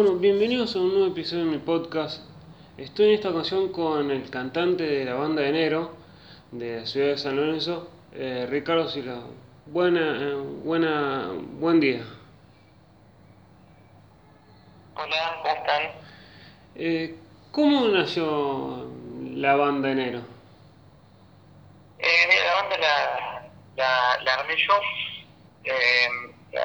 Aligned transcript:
Bueno, 0.00 0.14
bienvenidos 0.14 0.76
a 0.76 0.78
un 0.78 0.90
nuevo 0.90 1.08
episodio 1.08 1.44
de 1.44 1.50
mi 1.50 1.58
podcast. 1.58 2.22
Estoy 2.76 3.06
en 3.06 3.14
esta 3.14 3.30
ocasión 3.30 3.72
con 3.72 4.12
el 4.12 4.30
cantante 4.30 4.84
de 4.84 5.04
la 5.04 5.14
banda 5.14 5.42
de 5.42 5.48
enero 5.48 5.96
de 6.52 6.78
la 6.78 6.86
ciudad 6.86 7.08
de 7.08 7.18
San 7.18 7.34
Lorenzo, 7.34 7.90
eh, 8.12 8.46
Ricardo 8.48 8.88
Silva. 8.88 9.24
Buena, 9.66 10.22
eh, 10.22 10.34
buena, 10.62 11.32
buen 11.58 11.80
día. 11.80 12.04
Hola, 14.94 15.40
¿cómo 15.42 15.54
están? 15.56 15.82
Eh, 16.76 17.16
¿Cómo 17.50 17.88
nació 17.88 18.88
la 19.34 19.56
banda 19.56 19.88
de 19.88 19.94
enero? 19.94 20.18
Eh, 21.98 22.06
mira, 22.28 22.44
la 22.44 22.54
banda 22.54 22.78
la, 22.78 23.50
la, 23.74 24.22
la 24.22 24.34
armé 24.34 24.54
yo 24.56 24.74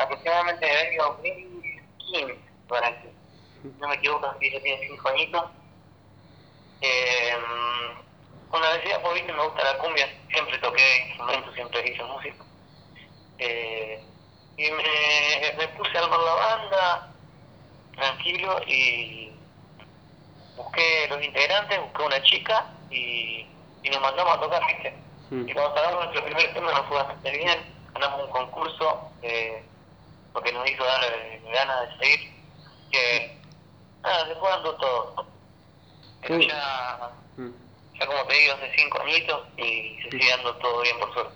aproximadamente 0.04 0.68
en 0.68 0.72
el 0.72 0.92
año 0.92 1.04
2015, 1.18 2.40
parece. 2.68 3.13
No 3.64 3.88
me 3.88 3.96
equivoco, 3.96 4.26
así 4.28 4.52
ya 4.52 4.62
tiene 4.62 4.88
5 4.88 5.10
añitos. 5.10 5.44
Eh, 6.82 7.34
con 8.50 8.62
la 8.62 8.74
decía, 8.74 9.02
por 9.02 9.14
viste, 9.14 9.32
me 9.32 9.44
gusta 9.44 9.64
la 9.64 9.78
cumbia, 9.78 10.08
siempre 10.32 10.58
toqué 10.60 11.06
instrumentos, 11.08 11.56
siempre 11.56 11.90
hice 11.90 12.04
música. 12.04 12.46
Eh, 13.40 14.04
y 14.58 14.72
me, 14.72 15.54
me 15.58 15.68
puse 15.70 15.98
a 15.98 16.02
armar 16.02 16.20
la 16.20 16.34
banda, 16.34 17.14
tranquilo, 17.96 18.62
y 18.68 19.32
busqué 20.56 21.08
los 21.10 21.24
integrantes, 21.24 21.82
busqué 21.82 22.04
una 22.04 22.22
chica 22.24 22.66
y, 22.92 23.48
y 23.82 23.90
nos 23.90 24.02
mandamos 24.02 24.38
a 24.38 24.40
tocar, 24.40 24.62
¿viste? 24.68 24.94
Mm. 25.30 25.50
Y 25.50 25.54
cuando 25.54 25.76
sacamos 25.76 26.06
nuestro 26.06 26.26
primer 26.26 26.54
tema 26.54 26.72
nos 26.72 26.88
fue 26.88 26.98
bastante 26.98 27.32
bien, 27.32 27.74
ganamos 27.94 28.26
un 28.26 28.32
concurso 28.32 29.12
eh, 29.22 29.64
porque 30.32 30.52
nos 30.52 30.70
hizo 30.70 30.84
dar 30.84 31.04
eh, 31.04 31.42
ganas 31.52 31.90
de 31.90 31.98
seguir, 31.98 32.34
que 32.92 33.38
nada, 34.04 34.28
se 34.28 34.36
fue 34.36 34.50
dando 34.50 34.76
todo. 34.76 35.26
Pero 36.22 36.40
Sí. 36.40 36.48
ya, 36.48 37.10
Mm. 37.38 37.50
ya 38.00 38.06
como 38.06 38.24
te 38.28 38.34
digo, 38.36 38.54
hace 38.54 38.72
cinco 38.78 39.02
añitos 39.02 39.42
y 39.58 39.98
se 40.04 40.12
sigue 40.12 40.30
dando 40.30 40.56
todo 40.56 40.82
bien 40.82 41.00
por 41.00 41.14
suerte. 41.14 41.34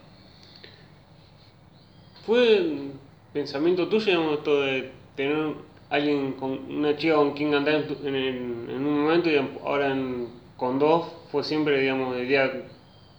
¿Fue 2.26 2.92
pensamiento 3.34 3.88
tuyo, 3.88 4.06
digamos, 4.06 4.38
esto 4.40 4.62
de 4.62 4.92
tener 5.16 5.54
alguien 5.90 6.34
con 6.34 6.52
una 6.70 6.96
chica 6.98 7.16
con 7.16 7.34
quien 7.34 7.52
cantar 7.52 7.76
en, 7.76 8.16
en, 8.16 8.70
en 8.70 8.86
un 8.86 9.04
momento 9.04 9.30
y 9.30 9.38
ahora 9.66 9.88
en- 9.92 10.30
con 10.58 10.78
dos? 10.80 11.08
¿Fue 11.32 11.44
siempre, 11.44 11.80
digamos, 11.80 12.16
de 12.16 12.24
idea 12.26 12.52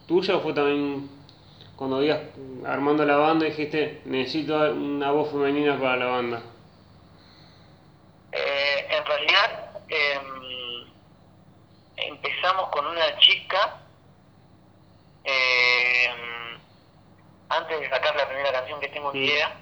tuya 0.07 0.37
o 0.37 0.41
fue 0.41 0.53
también 0.53 1.09
cuando 1.77 2.03
ibas 2.03 2.21
armando 2.67 3.05
la 3.05 3.17
banda 3.17 3.47
y 3.47 3.51
dijiste 3.51 4.03
necesito 4.05 4.57
una 4.73 5.11
voz 5.13 5.31
femenina 5.31 5.79
para 5.79 5.97
la 5.97 6.07
banda? 6.07 6.43
Eh, 9.19 9.27
realidad 9.27 9.71
em, 9.89 10.87
empezamos 11.97 12.69
con 12.71 12.87
una 12.87 13.19
chica 13.19 13.81
em, 15.25 16.59
antes 17.49 17.81
de 17.81 17.91
sacar 17.91 18.15
la 18.17 18.29
primera 18.29 18.53
canción 18.53 18.81
que 18.81 18.89
tengo 18.89 19.15
idea 19.15 19.57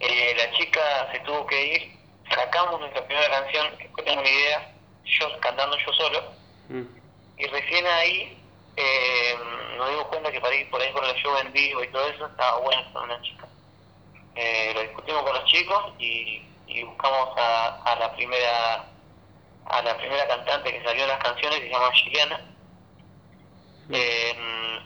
eh, 0.00 0.34
la 0.36 0.50
chica 0.52 1.10
se 1.12 1.20
tuvo 1.20 1.46
que 1.46 1.66
ir 1.74 1.96
sacamos 2.28 2.80
nuestra 2.80 3.06
primera 3.06 3.30
canción 3.30 3.76
que 3.78 4.02
tengo 4.02 4.22
ni 4.22 4.28
idea 4.28 4.72
yo 5.04 5.40
cantando 5.40 5.76
yo 5.78 5.92
solo 5.92 6.36
Mm. 6.68 6.82
y 7.38 7.46
recién 7.46 7.86
ahí 7.86 8.36
em, 8.74 9.76
nos 9.78 9.88
dimos 9.88 10.06
cuenta 10.06 10.32
que 10.32 10.40
para 10.40 10.52
ir 10.56 10.68
por 10.68 10.80
ahí 10.82 10.92
por 10.92 11.04
el 11.04 11.14
show 11.14 11.36
en 11.38 11.52
vivo 11.52 11.84
y 11.84 11.88
todo 11.92 12.04
eso 12.08 12.26
estaba 12.26 12.58
bueno 12.58 12.82
con 12.92 13.04
una 13.04 13.22
chica 13.22 13.46
eh, 14.34 14.72
lo 14.74 14.82
discutimos 14.82 15.22
con 15.22 15.32
los 15.32 15.44
chicos 15.44 15.92
y, 16.00 16.42
y 16.66 16.82
buscamos 16.84 17.36
a, 17.38 17.82
a 17.84 17.96
la 17.96 18.14
primera 18.14 18.84
a 19.66 19.82
la 19.82 19.96
primera 19.96 20.26
cantante 20.28 20.72
que 20.72 20.84
salió 20.84 21.02
en 21.02 21.08
las 21.08 21.22
canciones 21.22 21.58
que 21.60 21.66
se 21.66 21.72
llama 21.72 21.92
Giliana 21.92 22.40
Eh, 23.90 24.80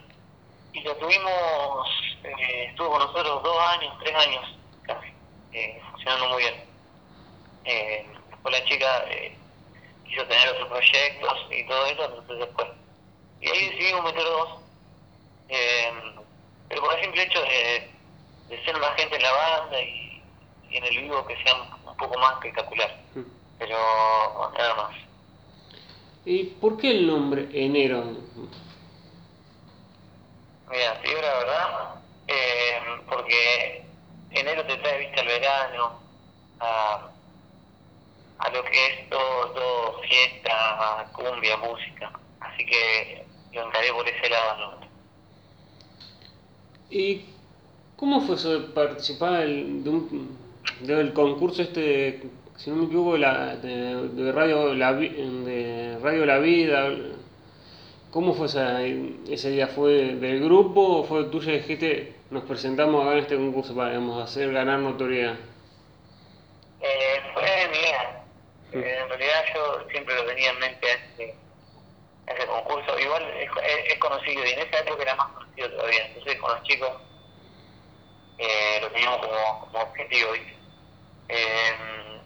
y 0.73 0.81
lo 0.83 0.95
tuvimos 0.97 1.89
eh, 2.23 2.67
estuvo 2.69 2.91
con 2.91 2.99
nosotros 3.01 3.43
dos 3.43 3.59
años 3.75 3.95
tres 4.03 4.15
años 4.15 4.45
casi 4.87 5.09
eh, 5.53 5.81
funcionando 5.91 6.29
muy 6.29 6.43
bien. 6.43 6.55
Eh, 7.65 8.07
después 8.31 8.59
la 8.59 8.65
chica 8.67 9.05
eh, 9.09 9.37
quiso 10.07 10.25
tener 10.27 10.49
otros 10.51 10.69
proyectos 10.69 11.47
y 11.51 11.67
todo 11.67 11.87
eso 11.87 12.05
entonces 12.05 12.39
después. 12.39 12.69
Y 13.41 13.49
ahí 13.51 13.71
decidimos 13.71 14.05
meter 14.05 14.23
dos. 14.23 14.49
Pero 16.69 16.83
por 16.83 16.95
el 16.95 17.01
simple 17.03 17.23
hecho 17.25 17.43
de, 17.43 17.91
de 18.49 18.65
ser 18.65 18.79
más 18.79 18.95
gente 18.97 19.17
en 19.17 19.23
la 19.23 19.33
banda 19.33 19.81
y, 19.81 20.10
y 20.71 20.77
en 20.77 20.85
el 20.85 20.99
vivo 21.03 21.27
que 21.27 21.37
sea 21.43 21.55
un 21.87 21.97
poco 21.97 22.19
más 22.19 22.35
espectacular. 22.35 23.01
Mm. 23.15 23.21
Pero 23.59 23.77
nada 24.57 24.75
más. 24.75 24.97
¿Y 26.25 26.45
por 26.45 26.77
qué 26.77 26.91
el 26.91 27.07
nombre 27.07 27.49
Enero? 27.53 28.05
Mira, 30.71 31.01
digo 31.03 31.21
la 31.21 31.39
verdad, 31.39 31.95
eh, 32.29 32.79
porque 33.09 33.85
enero 34.31 34.65
te 34.67 34.77
trae 34.77 34.99
vista 35.01 35.21
al 35.21 35.27
verano, 35.27 36.01
a, 36.61 37.11
a 38.39 38.51
lo 38.51 38.65
que 38.65 38.87
es 38.87 39.11
todo, 39.11 39.51
todo 39.51 40.01
fiesta, 40.03 41.11
cumbia, 41.13 41.57
música. 41.57 42.13
Así 42.41 42.65
que 42.65 43.27
lo 43.53 43.67
encaré 43.67 43.93
por 43.93 44.09
ese 44.09 44.29
lado. 44.29 44.77
¿no? 44.81 44.87
¿Y 46.91 47.25
cómo 47.97 48.21
fue 48.23 48.37
eso 48.37 48.61
de 48.61 48.69
participar 48.69 49.47
de 49.47 49.91
un, 49.91 50.39
del 50.81 51.13
concurso 51.13 51.63
este, 51.63 52.23
si 52.57 52.71
no 52.71 52.77
me 52.77 52.85
equivoco, 52.87 53.17
la, 53.17 53.57
de, 53.57 54.09
de 54.09 54.33
Radio 54.33 54.75
La 54.75 54.93
de 54.95 55.99
Radio 56.03 56.27
La 56.27 56.39
Vida? 56.39 56.89
¿Cómo 58.11 58.35
fue 58.35 58.47
esa, 58.47 58.83
ese 58.83 59.51
día? 59.51 59.69
¿Fue 59.69 59.93
del 60.17 60.43
grupo 60.43 60.99
o 60.99 61.05
fue 61.05 61.25
tuyo 61.25 61.51
y 61.53 61.59
dijiste 61.59 62.15
nos 62.31 62.45
presentamos 62.45 63.03
acá 63.05 63.13
en 63.15 63.19
este 63.19 63.37
concurso 63.37 63.75
para 63.75 63.91
digamos, 63.91 64.23
hacer 64.23 64.53
ganar 64.53 64.79
notoriedad? 64.81 65.37
Eh, 66.81 67.21
fue 67.35 67.43
idea. 67.43 68.25
Eh, 68.73 68.99
en 69.03 69.09
realidad 69.09 69.45
yo 69.55 69.87
siempre 69.91 70.15
lo 70.15 70.25
tenía 70.25 70.51
en 70.51 70.59
mente 70.61 70.87
a 70.87 70.95
ese, 70.95 71.35
a 72.29 72.33
ese 72.33 72.47
concurso. 72.47 72.99
Igual 72.99 73.23
es, 73.39 73.49
es- 73.51 73.93
es 73.93 73.99
conocido 73.99 74.45
y 74.47 74.51
en 74.51 74.59
esa 74.61 74.79
época 74.81 75.03
era 75.03 75.15
más 75.17 75.29
conocido 75.33 75.71
todavía. 75.71 76.07
Entonces 76.07 76.37
con 76.41 76.51
los 76.53 76.63
chicos 76.65 76.91
eh, 78.41 78.79
lo 78.81 78.91
teníamos 78.91 79.19
como, 79.19 79.61
como 79.61 79.85
objetivo. 79.85 80.31
Eh, 81.29 82.21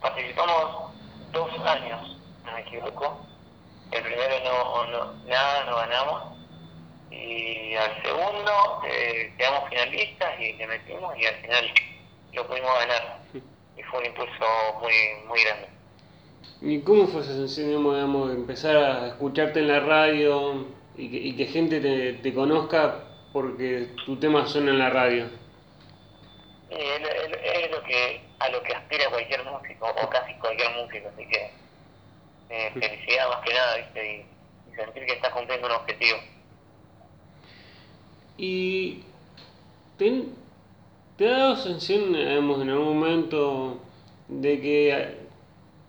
participamos 0.00 0.92
dos 1.32 1.50
años, 1.66 2.16
no 2.44 2.52
me 2.52 2.60
equivoco. 2.60 3.26
El 3.90 4.02
primero 4.04 4.34
no, 4.44 4.86
no 4.86 5.12
nada, 5.26 5.64
no 5.64 5.76
ganamos. 5.76 6.22
Y 7.10 7.74
al 7.74 8.00
segundo 8.02 8.82
eh, 8.86 9.34
quedamos 9.36 9.68
finalistas 9.68 10.40
y 10.40 10.52
le 10.52 10.66
metimos 10.68 11.18
y 11.18 11.26
al 11.26 11.34
final 11.34 11.64
lo 12.32 12.46
pudimos 12.46 12.70
ganar 12.78 13.18
y 13.76 13.82
fue 13.82 13.98
un 13.98 14.06
impulso 14.06 14.46
muy 14.80 14.92
muy 15.26 15.42
grande. 15.42 15.68
¿Y 16.62 16.80
cómo 16.82 17.08
fue 17.08 17.22
esa 17.22 17.32
sensación 17.32 17.82
digamos, 17.82 18.30
empezar 18.30 18.76
a 18.76 19.08
escucharte 19.08 19.58
en 19.58 19.66
la 19.66 19.80
radio 19.80 20.66
y 20.96 21.10
que, 21.10 21.16
y 21.16 21.36
que 21.36 21.46
gente 21.46 21.80
te, 21.80 22.12
te 22.12 22.32
conozca 22.32 23.06
porque 23.32 23.88
tu 24.06 24.16
tema 24.16 24.46
suena 24.46 24.70
en 24.70 24.78
la 24.78 24.90
radio? 24.90 25.39
Y 26.70 26.74
es, 26.74 27.00
es- 27.00 27.62
es 27.64 27.70
lo 27.70 27.82
que 27.82 28.20
a 28.38 28.48
lo 28.48 28.62
que 28.62 28.74
aspira 28.74 29.10
cualquier 29.10 29.44
músico 29.44 29.86
o 29.90 30.08
casi 30.08 30.34
cualquier 30.38 30.70
músico, 30.76 31.08
así 31.08 31.26
que 31.28 31.50
eh, 32.50 32.76
felicidad 32.78 33.28
más 33.28 33.40
que 33.44 33.54
nada, 33.54 33.76
¿viste? 33.78 34.14
Y, 34.66 34.70
y 34.70 34.74
sentir 34.74 35.06
que 35.06 35.14
estás 35.14 35.32
cumpliendo 35.32 35.66
un 35.68 35.74
objetivo. 35.74 36.18
¿Y 38.38 39.02
te, 39.98 40.24
te 41.16 41.28
ha 41.28 41.38
dado 41.38 41.56
sensación, 41.56 42.12
digamos, 42.14 42.62
en 42.62 42.70
algún 42.70 42.98
momento 43.00 43.78
de 44.28 44.60
que 44.60 45.08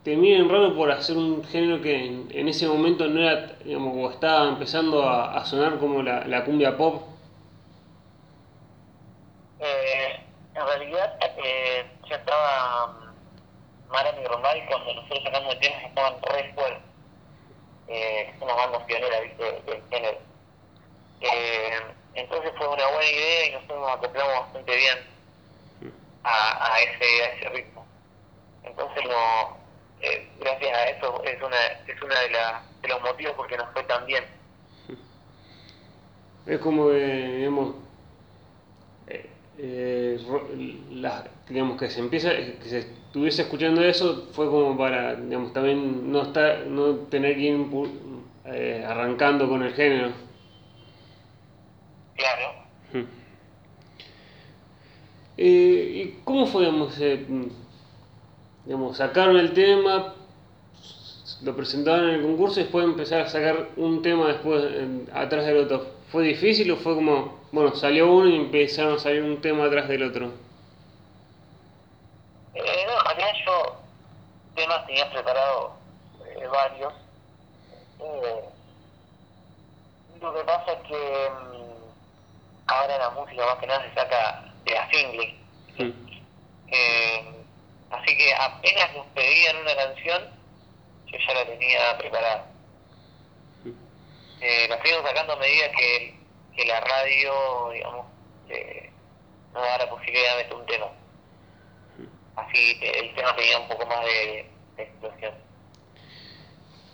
te 0.03 0.17
miren 0.17 0.49
raro 0.49 0.75
por 0.75 0.91
hacer 0.91 1.17
un 1.17 1.43
género 1.45 1.81
que 1.81 2.05
en, 2.05 2.27
en 2.31 2.47
ese 2.49 2.67
momento 2.67 3.07
no 3.07 3.21
era, 3.21 3.57
digamos, 3.65 3.95
o 3.97 4.11
estaba 4.11 4.49
empezando 4.49 5.03
a, 5.03 5.37
a 5.37 5.45
sonar 5.45 5.79
como 5.79 6.03
la, 6.03 6.25
la 6.27 6.45
cumbia 6.45 6.77
pop? 6.77 7.03
Eh, 9.59 10.20
en 10.53 10.65
realidad 10.65 11.17
eh, 11.21 11.85
ya 12.09 12.15
estaba 12.15 12.87
mm, 12.87 13.91
Marani 13.91 14.21
y 14.21 14.25
Rombay 14.25 14.65
cuando 14.67 14.93
nosotros 14.93 15.23
sacamos 15.23 15.53
el 15.53 15.59
tema 15.59 15.77
estaban 15.77 16.21
re 16.21 16.53
fuertes. 16.53 16.83
Eh, 17.87 18.33
son 18.39 18.43
unas 18.43 18.57
bandas 18.57 18.83
pioneras, 18.83 19.21
¿viste? 19.21 19.61
del 19.65 19.83
género. 19.89 20.17
Eh, 21.21 21.79
entonces 22.13 22.51
fue 22.57 22.67
una 22.67 22.87
buena 22.87 23.09
idea 23.09 23.45
y 23.47 23.51
nosotros 23.51 23.79
nos 23.79 23.91
acoplamos 23.91 24.39
bastante 24.39 24.75
bien 24.75 24.97
a, 26.23 26.73
a, 26.73 26.79
ese, 26.81 27.23
a 27.23 27.33
ese 27.33 27.49
ritmo. 27.49 27.85
Entonces 28.63 29.03
no, 29.05 29.57
eh, 30.01 30.29
gracias 30.39 30.77
a 30.77 30.85
eso 30.85 31.23
es 31.23 31.41
una 31.41 31.57
es 31.87 32.01
una 32.01 32.19
de, 32.19 32.29
la, 32.29 32.63
de 32.81 32.87
los 32.87 33.01
motivos 33.01 33.33
por 33.35 33.47
que 33.47 33.57
nos 33.57 33.71
fue 33.73 33.83
tan 33.83 34.05
bien. 34.05 34.25
Es 36.45 36.59
como 36.59 36.89
que, 36.89 36.97
digamos, 36.97 37.75
eh, 39.57 40.17
eh, 40.19 40.79
la- 40.91 41.27
digamos 41.49 41.77
que 41.79 41.89
se 41.89 41.99
empieza, 41.99 42.29
que 42.35 42.69
se 42.69 42.79
estuviese 42.79 43.43
escuchando 43.43 43.83
eso 43.83 44.27
fue 44.33 44.47
como 44.47 44.77
para, 44.77 45.15
digamos, 45.15 45.53
también 45.53 46.11
no 46.11 46.23
estar, 46.23 46.65
no 46.67 46.95
tener 47.09 47.35
que 47.35 47.41
ir 47.41 47.67
eh, 48.45 48.83
arrancando 48.87 49.47
con 49.49 49.63
el 49.63 49.73
género. 49.73 50.11
Claro. 52.15 52.47
Hmm. 52.93 53.05
Eh, 55.37 55.91
¿Y 56.17 56.21
cómo 56.23 56.45
fue, 56.45 56.61
digamos, 56.65 56.97
eh, 56.99 57.25
digamos, 58.65 58.97
sacaron 58.97 59.37
el 59.37 59.53
tema, 59.53 60.15
lo 61.43 61.55
presentaron 61.55 62.09
en 62.09 62.15
el 62.15 62.21
concurso 62.21 62.59
y 62.59 62.63
después 62.63 62.85
empezaron 62.85 63.25
a 63.25 63.29
sacar 63.29 63.69
un 63.77 64.01
tema 64.01 64.27
después 64.27 64.63
atrás 65.13 65.45
del 65.45 65.57
otro? 65.57 65.85
¿Fue 66.11 66.23
difícil 66.23 66.69
o 66.71 66.75
fue 66.77 66.95
como, 66.95 67.40
bueno, 67.51 67.75
salió 67.75 68.11
uno 68.11 68.27
y 68.27 68.35
empezaron 68.35 68.95
a 68.95 68.99
salir 68.99 69.23
un 69.23 69.41
tema 69.41 69.65
atrás 69.65 69.87
del 69.87 70.03
otro? 70.03 70.31
Eh, 72.53 72.85
no, 72.87 73.11
en 73.11 73.17
realidad 73.17 73.33
yo 73.45 73.75
temas 74.55 74.85
tenía 74.85 75.09
preparado 75.09 75.73
eh, 76.25 76.47
varios. 76.47 76.93
Eh, 77.99 78.41
lo 80.21 80.33
que 80.33 80.43
pasa 80.43 80.73
es 80.73 80.87
que 80.87 81.29
mm, 81.29 81.81
ahora 82.67 82.97
la 82.97 83.09
música 83.11 83.45
más 83.45 83.57
que 83.57 83.67
nada 83.67 83.83
se 83.83 83.95
saca 83.95 84.53
de 84.65 84.71
la 84.71 84.89
single. 84.89 85.35
Eh, 86.73 87.43
así 87.89 88.17
que 88.17 88.33
apenas 88.33 88.95
nos 88.95 89.05
pedían 89.07 89.57
una 89.57 89.75
canción, 89.75 90.23
yo 91.07 91.17
ya 91.17 91.33
la 91.33 91.45
tenía 91.45 91.97
preparada. 91.97 92.45
Eh, 94.41 94.67
la 94.69 94.77
fuimos 94.77 95.03
sacando 95.03 95.33
a 95.33 95.37
medida 95.37 95.71
que, 95.71 96.15
que 96.55 96.65
la 96.65 96.79
radio, 96.79 97.69
digamos, 97.71 98.05
eh, 98.49 98.89
nos 99.53 99.63
da 99.63 99.77
la 99.77 99.89
posibilidad 99.89 100.37
de 100.37 100.43
meter 100.43 100.55
un 100.55 100.65
tema 100.65 101.01
así 102.35 102.77
el 102.81 103.13
tema 103.15 103.35
tenía 103.35 103.59
un 103.59 103.67
poco 103.67 103.85
más 103.85 104.05
de, 104.05 104.45
explosión. 104.77 105.33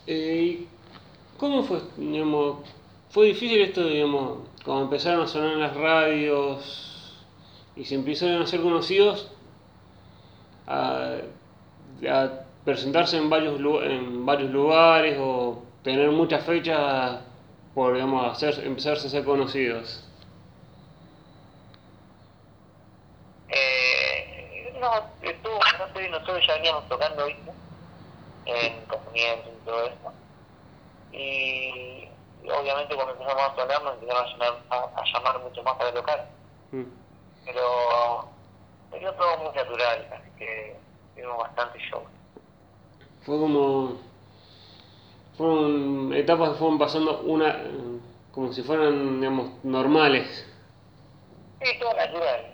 Eh, 0.08 0.66
¿Cómo 1.38 1.64
fue, 1.64 1.82
digamos, 1.98 2.68
fue 3.10 3.28
difícil 3.28 3.62
esto, 3.62 3.86
digamos, 3.86 4.40
cuando 4.66 4.86
empezaron 4.86 5.22
a 5.22 5.28
sonar 5.28 5.54
en 5.54 5.60
las 5.60 5.76
radios 5.76 7.26
y 7.76 7.86
se 7.86 7.96
empezaron 7.96 8.42
a 8.42 8.48
ser 8.48 8.62
conocidos, 8.62 9.32
a, 10.66 11.18
presentarse 12.66 13.18
en 13.18 13.30
varios, 13.30 13.60
en 13.84 14.26
varios 14.26 14.52
lugares 14.52 15.18
o 15.20 15.64
tener 15.84 16.12
muchas 16.12 16.44
fechas 16.46 17.22
por, 17.78 17.94
digamos, 17.94 18.32
hacer, 18.32 18.66
empezarse 18.66 19.06
a 19.06 19.10
ser 19.12 19.24
conocidos? 19.24 20.04
nosotros 26.10 26.48
ya 26.48 26.54
veníamos 26.56 26.88
tocando 26.88 27.28
¿viste? 27.28 27.52
en 28.46 28.86
conocimiento 28.86 29.50
y 29.50 29.66
todo 29.66 29.84
eso. 29.84 30.14
Y, 31.12 32.10
obviamente 32.50 32.96
cuando 32.96 33.14
empezamos 33.14 33.44
a 33.44 33.56
tocar 33.56 33.84
nos 33.84 33.94
empezaron 33.94 34.26
a 34.26 34.32
llamar, 34.32 34.64
a, 34.72 35.04
llamar 35.14 35.40
mucho 35.44 35.62
más 35.62 35.76
para 35.76 35.94
tocar. 35.94 36.28
Mm. 36.72 36.84
Pero 37.46 38.30
dio 39.00 39.14
todo 39.14 39.38
muy 39.38 39.56
natural, 39.56 40.08
así 40.14 40.32
que 40.40 40.76
tuvimos 41.14 41.38
bastante 41.38 41.78
show. 41.92 42.02
Fue 43.22 43.38
como... 43.38 44.00
Fueron 45.38 46.14
etapas 46.14 46.52
que 46.52 46.56
fueron 46.58 46.80
pasando 46.80 47.22
una 47.22 47.56
como 48.38 48.54
si 48.54 48.62
fueran, 48.62 49.20
digamos, 49.20 49.50
normales. 49.64 50.46
Sí, 51.60 51.80
todo 51.80 51.92
natural. 51.96 52.54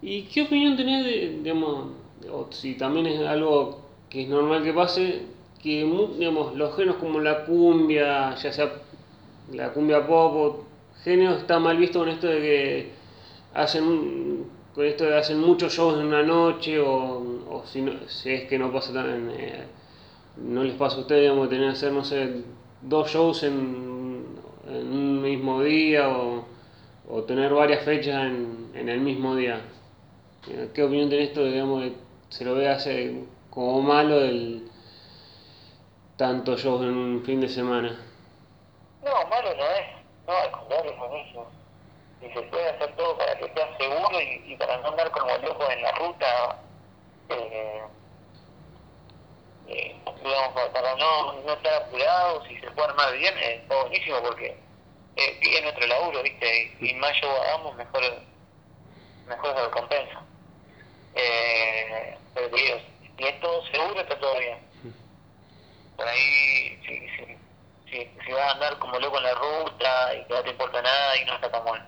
¿Y 0.00 0.22
qué 0.22 0.42
opinión 0.42 0.76
tenés 0.76 1.04
de, 1.04 1.38
digamos, 1.42 1.86
o 2.32 2.46
si 2.50 2.74
también 2.74 3.06
es 3.06 3.26
algo 3.26 3.80
que 4.08 4.22
es 4.22 4.28
normal 4.28 4.62
que 4.62 4.72
pase, 4.72 5.22
que 5.60 5.84
digamos, 6.16 6.54
los 6.54 6.76
géneros 6.76 6.96
como 6.96 7.18
la 7.18 7.44
cumbia, 7.44 8.36
ya 8.36 8.52
sea 8.52 8.72
la 9.52 9.72
cumbia 9.72 10.06
pop 10.06 10.34
o 10.36 10.64
género, 11.02 11.34
está 11.36 11.58
mal 11.58 11.76
visto 11.76 11.98
con 11.98 12.08
esto 12.08 12.28
de 12.28 12.40
que 12.40 12.90
hacen 13.54 14.46
con 14.74 14.84
esto 14.84 15.04
de 15.04 15.18
hacen 15.18 15.40
muchos 15.40 15.72
shows 15.72 15.98
en 15.98 16.06
una 16.06 16.22
noche 16.22 16.78
o, 16.78 17.18
o 17.50 17.64
si, 17.66 17.82
no, 17.82 17.92
si 18.06 18.30
es 18.30 18.48
que 18.48 18.58
no 18.58 18.72
pasa 18.72 18.92
tan 18.92 19.30
eh, 19.30 19.64
no 20.42 20.62
les 20.62 20.74
pasa 20.74 20.96
a 20.96 21.00
ustedes 21.00 21.22
digamos 21.22 21.48
tener 21.48 21.66
que 21.66 21.72
hacer 21.72 21.92
no 21.92 22.04
sé 22.04 22.42
dos 22.82 23.10
shows 23.10 23.42
en, 23.42 24.26
en 24.68 24.92
un 24.92 25.22
mismo 25.22 25.62
día 25.62 26.08
o, 26.08 26.44
o 27.08 27.22
tener 27.24 27.52
varias 27.52 27.84
fechas 27.84 28.26
en, 28.26 28.70
en 28.74 28.88
el 28.88 29.00
mismo 29.00 29.34
día 29.34 29.60
¿Qué 30.74 30.82
opinión 30.82 31.10
tenés 31.10 31.28
esto, 31.28 31.44
digamos, 31.44 31.82
que 31.82 31.92
se 32.30 32.44
lo 32.44 32.54
ve 32.54 32.68
hace 32.68 33.24
como 33.50 33.82
malo 33.82 34.18
el 34.20 34.70
tanto 36.16 36.56
shows 36.56 36.82
en 36.82 36.96
un 36.96 37.22
fin 37.22 37.40
de 37.40 37.48
semana? 37.48 38.00
No, 39.04 39.28
malo 39.28 39.54
no 39.54 39.64
es. 39.64 39.86
No, 40.26 40.32
al 40.32 40.50
contrario, 40.50 40.92
es 40.92 40.98
buenísimo. 40.98 41.46
Y 42.22 42.32
se 42.32 42.42
puede 42.42 42.68
hacer 42.70 42.96
todo 42.96 43.16
para 43.18 43.38
que 43.38 43.52
sea 43.52 43.76
seguro 43.76 44.20
y, 44.20 44.56
para 44.56 44.78
no 44.78 44.88
andar 44.88 45.10
como 45.10 45.36
loco 45.36 45.70
en 45.70 45.82
la 45.82 45.92
ruta. 45.92 46.62
Eh, 47.28 47.82
eh, 49.68 49.96
digamos, 50.22 50.68
para 50.70 50.94
no, 50.96 51.32
no 51.42 51.52
estar 51.52 51.82
apurados 51.82 52.50
y 52.50 52.58
se 52.58 52.70
puede 52.70 52.88
armar 52.88 53.12
bien, 53.16 53.34
es 53.38 53.68
buenísimo 53.68 54.20
porque 54.22 54.56
eh, 55.16 55.40
es 55.40 55.62
nuestro 55.62 55.86
laburo, 55.86 56.22
¿viste? 56.22 56.76
Y, 56.80 56.90
y 56.90 56.94
más 56.94 57.12
yo 57.20 57.30
hagamos, 57.30 57.76
mejor, 57.76 58.02
mejor 59.26 59.56
se 59.56 59.64
recompensa. 59.64 60.22
Eh, 61.14 62.16
pero 62.34 62.48
digo, 62.56 62.76
si 63.16 63.24
es 63.24 63.40
todo 63.40 63.64
seguro, 63.66 64.00
está 64.00 64.18
todo 64.18 64.38
bien. 64.38 64.58
Por 65.96 66.06
ahí, 66.06 66.78
si, 66.86 67.00
si, 67.90 68.10
si, 68.24 68.32
vas 68.32 68.42
a 68.42 68.52
andar 68.52 68.78
como 68.78 68.98
loco 69.00 69.18
en 69.18 69.24
la 69.24 69.34
ruta 69.34 70.14
y 70.14 70.24
que 70.24 70.34
no 70.34 70.42
te 70.42 70.50
importa 70.50 70.80
nada 70.80 71.16
y 71.16 71.24
no 71.24 71.34
está 71.34 71.50
tan 71.50 71.64
bueno. 71.64 71.84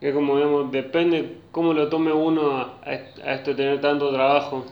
Es 0.00 0.14
como, 0.14 0.36
digamos, 0.36 0.70
depende 0.70 1.38
cómo 1.50 1.72
lo 1.72 1.88
tome 1.88 2.12
uno 2.12 2.78
a, 2.84 2.92
esto 2.92 3.50
de 3.50 3.56
tener 3.56 3.80
tanto 3.80 4.12
trabajo. 4.12 4.66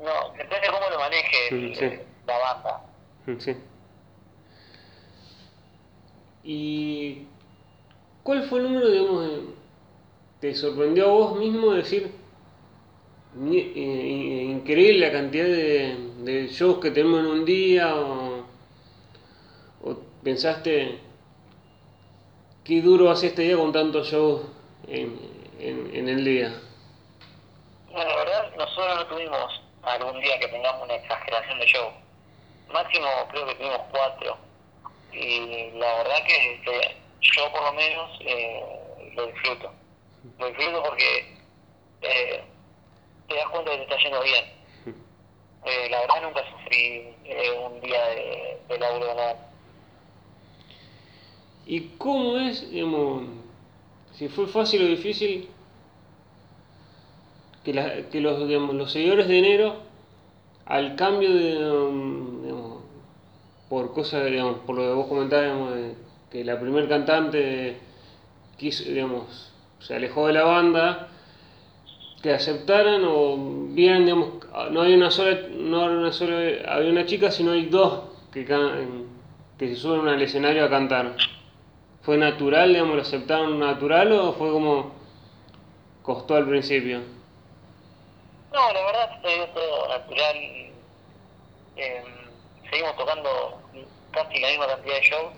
No, 0.00 0.32
depende 0.36 0.68
cómo 0.68 0.90
lo 0.90 0.98
maneje 0.98 2.06
la 2.26 2.38
banda. 2.38 2.82
Mm, 3.26 3.38
sí. 3.38 3.56
¿Y 6.44 7.26
cuál 8.22 8.44
fue 8.44 8.60
el 8.60 8.64
número, 8.64 8.88
digamos, 8.88 9.28
¿Te 10.40 10.54
sorprendió 10.54 11.06
a 11.06 11.08
vos 11.08 11.36
mismo 11.36 11.72
decir, 11.72 12.12
eh, 13.50 14.46
increíble 14.50 15.06
la 15.06 15.12
cantidad 15.12 15.44
de, 15.44 16.48
shows 16.48 16.78
que 16.78 16.92
tenemos 16.92 17.20
en 17.20 17.26
un 17.26 17.44
día? 17.44 17.92
O, 17.96 18.44
pensaste, 20.22 21.00
qué 22.62 22.80
duro 22.80 23.10
hace 23.10 23.28
este 23.28 23.42
día 23.42 23.56
con 23.56 23.72
tantos 23.72 24.08
shows 24.08 24.42
en, 24.86 25.18
en, 25.58 26.08
el 26.08 26.24
día? 26.24 26.54
Bueno, 27.90 28.10
la 28.10 28.16
verdad, 28.16 28.56
nosotros 28.56 28.96
no 28.96 29.06
tuvimos 29.06 29.57
algún 29.88 30.20
día 30.20 30.38
que 30.38 30.48
tengamos 30.48 30.84
una 30.84 30.94
exageración 30.94 31.58
de 31.58 31.66
show. 31.66 31.92
Máximo 32.72 33.08
creo 33.30 33.46
que 33.46 33.54
tuvimos 33.54 33.80
cuatro. 33.90 34.36
Y 35.12 35.70
la 35.72 35.94
verdad 35.98 36.24
que, 36.26 36.96
yo 37.20 37.52
por 37.52 37.62
lo 37.62 37.72
menos 37.72 38.18
eh, 38.20 39.10
lo 39.14 39.26
disfruto 39.26 39.72
lo 40.38 40.46
disfruto 40.48 40.82
porque 40.82 41.36
eh, 42.02 42.44
te 43.28 43.34
das 43.34 43.48
cuenta 43.48 43.70
que 43.70 43.76
te 43.78 43.82
está 43.84 43.96
yendo 43.98 44.22
bien. 44.22 44.44
Eh, 45.64 45.88
la 45.90 46.00
verdad 46.00 46.22
nunca 46.22 46.44
sufrí 46.50 47.14
un 47.64 47.80
día 47.80 48.06
de, 48.08 48.58
de 48.68 48.78
laburo. 48.78 49.16
¿Y 51.66 51.80
cómo 51.98 52.38
es, 52.38 52.64
si 54.12 54.28
fue 54.28 54.46
fácil 54.46 54.84
o 54.84 54.86
difícil 54.86 55.50
que, 57.64 57.74
la, 57.74 58.08
que 58.10 58.20
los, 58.20 58.46
digamos, 58.46 58.92
seguidores 58.92 59.28
de 59.28 59.38
enero, 59.38 59.76
al 60.66 60.96
cambio 60.96 61.32
de, 61.34 61.70
um, 61.70 62.38
por 63.68 63.92
cosas, 63.92 64.22
por 64.66 64.76
lo 64.76 64.82
que 64.82 64.92
vos 64.92 65.06
comentabas, 65.06 65.68
que 66.30 66.44
la 66.44 66.58
primer 66.58 66.88
cantante 66.88 67.78
quiso, 68.56 68.84
se 69.78 69.94
alejó 69.94 70.26
de 70.26 70.32
la 70.32 70.44
banda, 70.44 71.08
que 72.22 72.32
aceptaran 72.32 73.02
o 73.04 73.68
vieran, 73.70 74.04
digamos, 74.04 74.32
no 74.72 74.82
hay 74.82 74.94
una 74.94 75.10
sola, 75.10 75.38
no 75.56 75.84
una 75.84 76.12
sola, 76.12 76.36
había 76.66 76.90
una 76.90 77.06
chica, 77.06 77.30
sino 77.30 77.52
hay 77.52 77.66
dos 77.66 78.04
que, 78.32 78.44
que 79.58 79.68
se 79.68 79.76
suben 79.76 80.08
al 80.08 80.20
escenario 80.20 80.64
a 80.64 80.70
cantar. 80.70 81.14
¿Fue 82.02 82.16
natural, 82.16 82.70
digamos, 82.70 82.96
lo 82.96 83.02
aceptaron 83.02 83.58
natural 83.58 84.12
o 84.12 84.32
fue 84.32 84.50
como 84.50 84.92
costó 86.02 86.34
al 86.34 86.48
principio? 86.48 87.17
No, 88.52 88.72
la 88.72 88.84
verdad 88.84 89.18
fue 89.20 89.46
todo 89.54 89.88
natural. 89.88 90.36
Eh, 91.76 92.04
seguimos 92.70 92.96
tocando 92.96 93.60
casi 94.10 94.40
la 94.40 94.48
misma 94.48 94.66
cantidad 94.66 94.94
de 94.94 95.02
shows. 95.02 95.32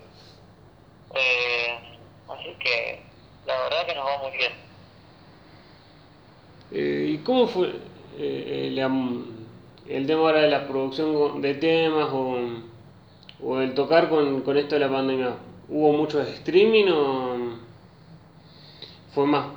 Eh, 1.15 1.79
así 2.29 2.55
que 2.59 3.01
la 3.45 3.63
verdad 3.63 3.85
que 3.85 3.95
nos 3.95 4.05
va 4.05 4.17
muy 4.19 4.37
bien. 4.37 4.53
Eh, 6.71 7.07
¿Y 7.09 7.17
cómo 7.19 7.47
fue 7.47 7.75
eh, 8.17 8.67
el 9.87 10.07
tema 10.07 10.21
ahora 10.21 10.41
de 10.41 10.49
la 10.49 10.67
producción 10.67 11.41
de 11.41 11.55
temas 11.55 12.09
o, 12.13 12.37
o 13.43 13.59
el 13.59 13.73
tocar 13.73 14.09
con, 14.09 14.41
con 14.41 14.57
esto 14.57 14.75
de 14.75 14.81
la 14.81 14.89
pandemia? 14.89 15.35
¿Hubo 15.67 15.91
mucho 15.93 16.21
streaming 16.21 16.87
o 16.91 17.57
fue 19.13 19.25
más 19.25 19.47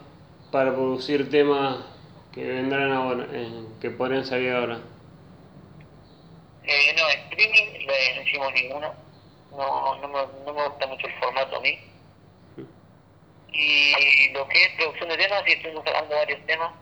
para 0.50 0.72
producir 0.74 1.30
temas 1.30 1.78
que 2.34 2.42
vendrán 2.42 2.90
ahora, 2.90 3.26
eh, 3.32 3.64
que 3.80 3.90
podrían 3.90 4.24
salir 4.24 4.50
ahora? 4.52 4.80
Eh, 6.64 6.94
no, 6.96 7.08
streaming 7.08 7.86
no 7.86 8.22
hicimos 8.22 8.52
ninguno. 8.54 8.94
No, 9.52 9.94
no, 9.96 10.08
me, 10.08 10.44
no 10.44 10.52
me 10.52 10.68
gusta 10.68 10.86
mucho 10.88 11.06
el 11.06 11.14
formato 11.20 11.56
a 11.56 11.60
mí. 11.60 11.78
Y 13.52 14.32
lo 14.32 14.48
que 14.48 14.64
es 14.64 14.70
producción 14.76 15.10
de 15.10 15.16
temas, 15.16 15.42
sí 15.46 15.52
estuvimos 15.52 15.84
sacando 15.84 16.16
varios 16.16 16.44
temas. 16.44 16.72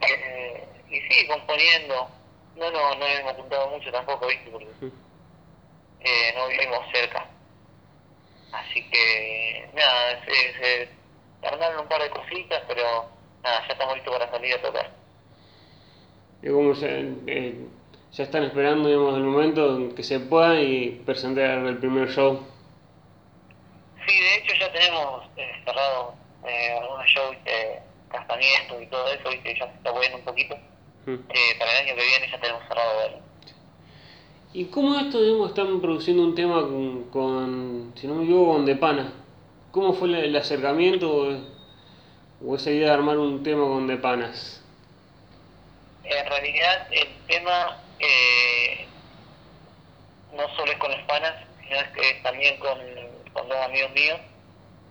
Eh, 0.00 0.64
y 0.88 1.00
sí, 1.02 1.26
componiendo. 1.26 2.08
No, 2.56 2.70
no, 2.70 2.94
no 2.94 3.06
hemos 3.06 3.34
juntado 3.34 3.68
mucho 3.68 3.92
tampoco, 3.92 4.26
¿viste? 4.28 4.50
Porque 4.50 4.68
eh, 6.00 6.32
no 6.34 6.48
vivimos 6.48 6.86
cerca. 6.90 7.26
Así 8.52 8.82
que, 8.90 9.68
nada, 9.74 10.24
se, 10.24 10.32
se 10.58 10.88
armaron 11.46 11.80
un 11.80 11.88
par 11.88 12.02
de 12.02 12.10
cositas, 12.10 12.62
pero 12.66 13.19
nada, 13.42 13.66
ya 13.66 13.72
estamos 13.72 13.94
listos 13.94 14.12
para 14.12 14.30
salir 14.30 14.54
a 14.54 14.62
tocar. 14.62 14.90
Y 16.42 16.48
como 16.48 16.72
ya, 16.72 16.88
eh, 16.88 17.66
ya 18.12 18.24
están 18.24 18.44
esperando 18.44 18.88
digamos, 18.88 19.16
el 19.16 19.22
momento 19.22 19.76
en 19.76 19.94
que 19.94 20.02
se 20.02 20.20
pueda 20.20 20.60
y 20.60 21.02
presentar 21.06 21.64
el 21.66 21.78
primer 21.78 22.08
show. 22.10 22.40
Sí, 24.06 24.18
de 24.18 24.36
hecho 24.36 24.54
ya 24.58 24.72
tenemos 24.72 25.24
eh, 25.36 25.52
cerrado 25.64 26.14
eh, 26.46 26.78
algunos 26.80 27.06
shows 27.06 27.36
de 27.44 27.80
casamientos 28.10 28.82
y 28.82 28.86
todo 28.86 29.06
eso, 29.12 29.28
¿viste? 29.30 29.54
ya 29.58 29.66
se 29.66 29.76
está 29.76 29.92
moviendo 29.92 30.18
un 30.18 30.24
poquito. 30.24 30.56
Mm. 31.06 31.14
Eh, 31.14 31.56
para 31.58 31.70
el 31.72 31.86
año 31.86 31.96
que 31.96 32.04
viene 32.06 32.30
ya 32.30 32.40
tenemos 32.40 32.62
cerrado 32.66 32.96
varios. 32.96 33.20
¿Y 34.52 34.64
cómo 34.64 34.98
esto, 34.98 35.22
digamos, 35.22 35.50
están 35.50 35.80
produciendo 35.80 36.24
un 36.24 36.34
tema 36.34 36.62
con, 36.62 37.04
con 37.10 37.92
si 37.94 38.08
no 38.08 38.14
me 38.14 38.24
equivoco, 38.24 38.54
con 38.54 38.66
De 38.66 38.74
Pana? 38.74 39.12
¿Cómo 39.70 39.92
fue 39.92 40.08
el, 40.08 40.14
el 40.16 40.36
acercamiento 40.36 41.40
o, 42.44 42.56
esa 42.56 42.70
idea 42.70 42.88
de 42.88 42.94
armar 42.94 43.18
un 43.18 43.42
tema 43.42 43.64
con 43.64 43.86
De 43.86 43.96
Panas? 43.96 44.62
En 46.04 46.26
realidad 46.26 46.88
el 46.90 47.08
tema 47.26 47.78
eh, 47.98 48.86
no 50.32 50.48
solo 50.56 50.72
es 50.72 50.78
con 50.78 50.90
los 50.90 51.02
panas, 51.02 51.34
sino 51.62 51.76
es 51.76 51.88
que 51.88 52.10
es 52.10 52.22
también 52.22 52.58
con, 52.58 52.78
con 53.32 53.48
dos 53.48 53.58
amigos 53.58 53.92
míos, 53.92 54.18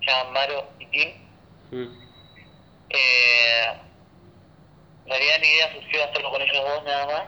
llaman 0.02 0.34
Maro 0.34 0.70
y 0.80 0.86
Tim. 0.88 1.10
Mm. 1.72 2.10
Eh, 2.90 3.66
en 5.06 5.10
realidad 5.10 5.40
la 5.40 5.48
idea 5.48 5.74
surgió 5.74 6.04
hacerlo 6.04 6.30
con 6.32 6.42
ellos 6.42 6.64
dos 6.64 6.84
nada 6.84 7.06
más 7.06 7.24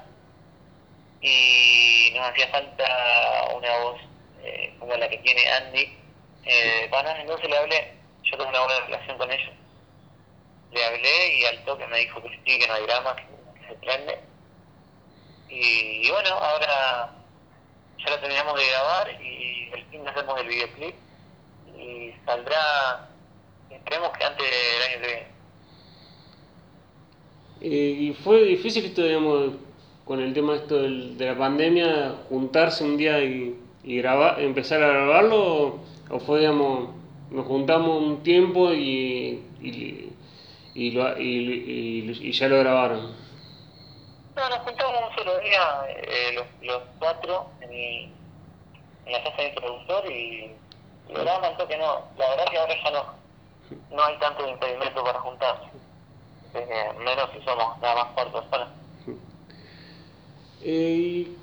y 1.22 2.12
nos 2.16 2.30
hacía 2.30 2.48
falta 2.48 3.48
una 3.56 3.78
voz 3.80 4.02
eh, 4.44 4.74
como 4.80 4.96
la 4.96 5.08
que 5.08 5.20
tiene 5.20 5.48
Andy 5.52 5.98
eh, 6.46 6.82
de 6.82 6.90
Panas, 6.90 7.20
entonces 7.20 7.50
le 7.50 7.58
hablé, 7.58 7.94
yo 8.24 8.38
tengo 8.38 8.50
una 8.50 8.62
buena 8.62 8.80
relación 8.86 9.18
con 9.18 9.32
ellos, 9.32 9.52
le 10.72 10.84
hablé 10.86 11.38
y 11.38 11.46
al 11.46 11.64
toque 11.66 11.86
me 11.88 12.00
dijo 12.00 12.22
que 12.22 12.30
sí, 12.46 12.60
que 12.60 12.68
no 12.68 12.74
hay 12.74 12.84
drama, 12.84 13.16
que, 13.16 13.24
se 13.68 13.76
prende 13.76 14.20
y, 15.50 16.08
y 16.08 16.10
bueno, 16.10 16.30
ahora 16.30 17.14
ya 18.04 18.10
lo 18.12 18.20
terminamos 18.20 18.56
de 18.60 18.68
grabar 18.68 19.22
y 19.22 19.70
el 19.74 19.86
fin 19.86 20.08
hacemos 20.08 20.40
el 20.40 20.48
videoclip 20.48 20.96
y 21.78 22.14
saldrá, 22.26 23.10
esperemos 23.70 24.12
que 24.18 24.24
antes 24.24 24.46
del 24.50 24.84
año 24.84 25.02
que 25.02 25.08
viene. 25.08 25.28
Eh, 27.62 27.96
¿Y 28.00 28.14
fue 28.14 28.44
difícil 28.44 28.86
esto, 28.86 29.04
digamos, 29.04 29.54
con 30.06 30.20
el 30.20 30.34
tema 30.34 30.56
esto 30.56 30.82
del- 30.82 31.18
de 31.18 31.26
la 31.28 31.38
pandemia, 31.38 32.16
juntarse 32.30 32.84
un 32.84 32.98
día 32.98 33.24
y, 33.24 33.56
grabar, 33.84 34.42
empezar 34.42 34.82
a 34.84 34.88
grabarlo? 34.88 35.80
O, 36.10 36.20
fue, 36.20 36.40
digamos, 36.40 36.90
nos 37.30 37.46
juntamos 37.46 38.02
un 38.02 38.24
tiempo 38.24 38.74
y, 38.74 39.44
y, 40.74 40.92
lo- 40.92 41.18
y, 41.20 41.24
y- 41.24 42.28
y 42.30 42.32
ya 42.32 42.48
lo 42.48 42.60
grabaron? 42.60 43.16
No, 44.36 44.50
nos 44.50 44.60
juntamos 44.60 44.94
un 45.10 45.16
solo 45.18 45.40
día, 45.40 45.62
eh, 45.90 46.34
los, 46.34 46.46
los 46.62 46.82
cuatro, 47.00 47.52
en, 47.62 47.72
en 49.06 49.12
la 49.12 49.24
casa 49.24 49.42
de 49.42 49.50
mi 49.50 49.56
productor 49.56 50.12
y 50.12 50.52
lo 51.10 51.22
grabamos 51.22 51.50
al 51.50 51.58
toque, 51.58 51.78
no. 51.78 52.00
La 52.18 52.30
verdad 52.30 52.46
que 52.50 52.58
ahora 52.58 52.74
ya 52.84 52.92
no, 52.92 53.06
no 53.96 54.04
hay 54.04 54.18
tanto 54.20 54.48
impedimento 54.48 55.04
para 55.04 55.20
juntarse. 55.20 55.68
Eh, 56.54 56.90
menos 57.00 57.30
si 57.34 57.42
somos 57.44 57.80
nada 57.82 57.96
más 57.96 58.08
cuatro 58.14 58.34
personas. 58.42 58.70
Eh, 60.62 60.96
y 60.98 61.38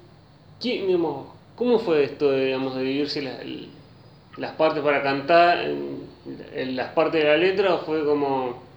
¿quién, 0.61 0.87
digamos, 0.87 1.35
¿Cómo 1.55 1.81
fue 1.81 2.05
esto 2.05 2.31
de, 2.31 2.45
digamos, 2.47 2.77
de 2.77 2.83
dividirse 2.83 3.21
la- 3.21 3.41
el- 3.43 3.73
las 4.37 4.53
partes 4.55 4.81
para 4.83 5.03
cantar, 5.03 5.59
en, 5.63 6.09
en 6.53 6.77
las 6.77 6.93
partes 6.93 7.21
de 7.25 7.29
la 7.29 7.37
letra, 7.37 7.75
o 7.75 7.79
fue 7.81 8.05
como, 8.05 8.68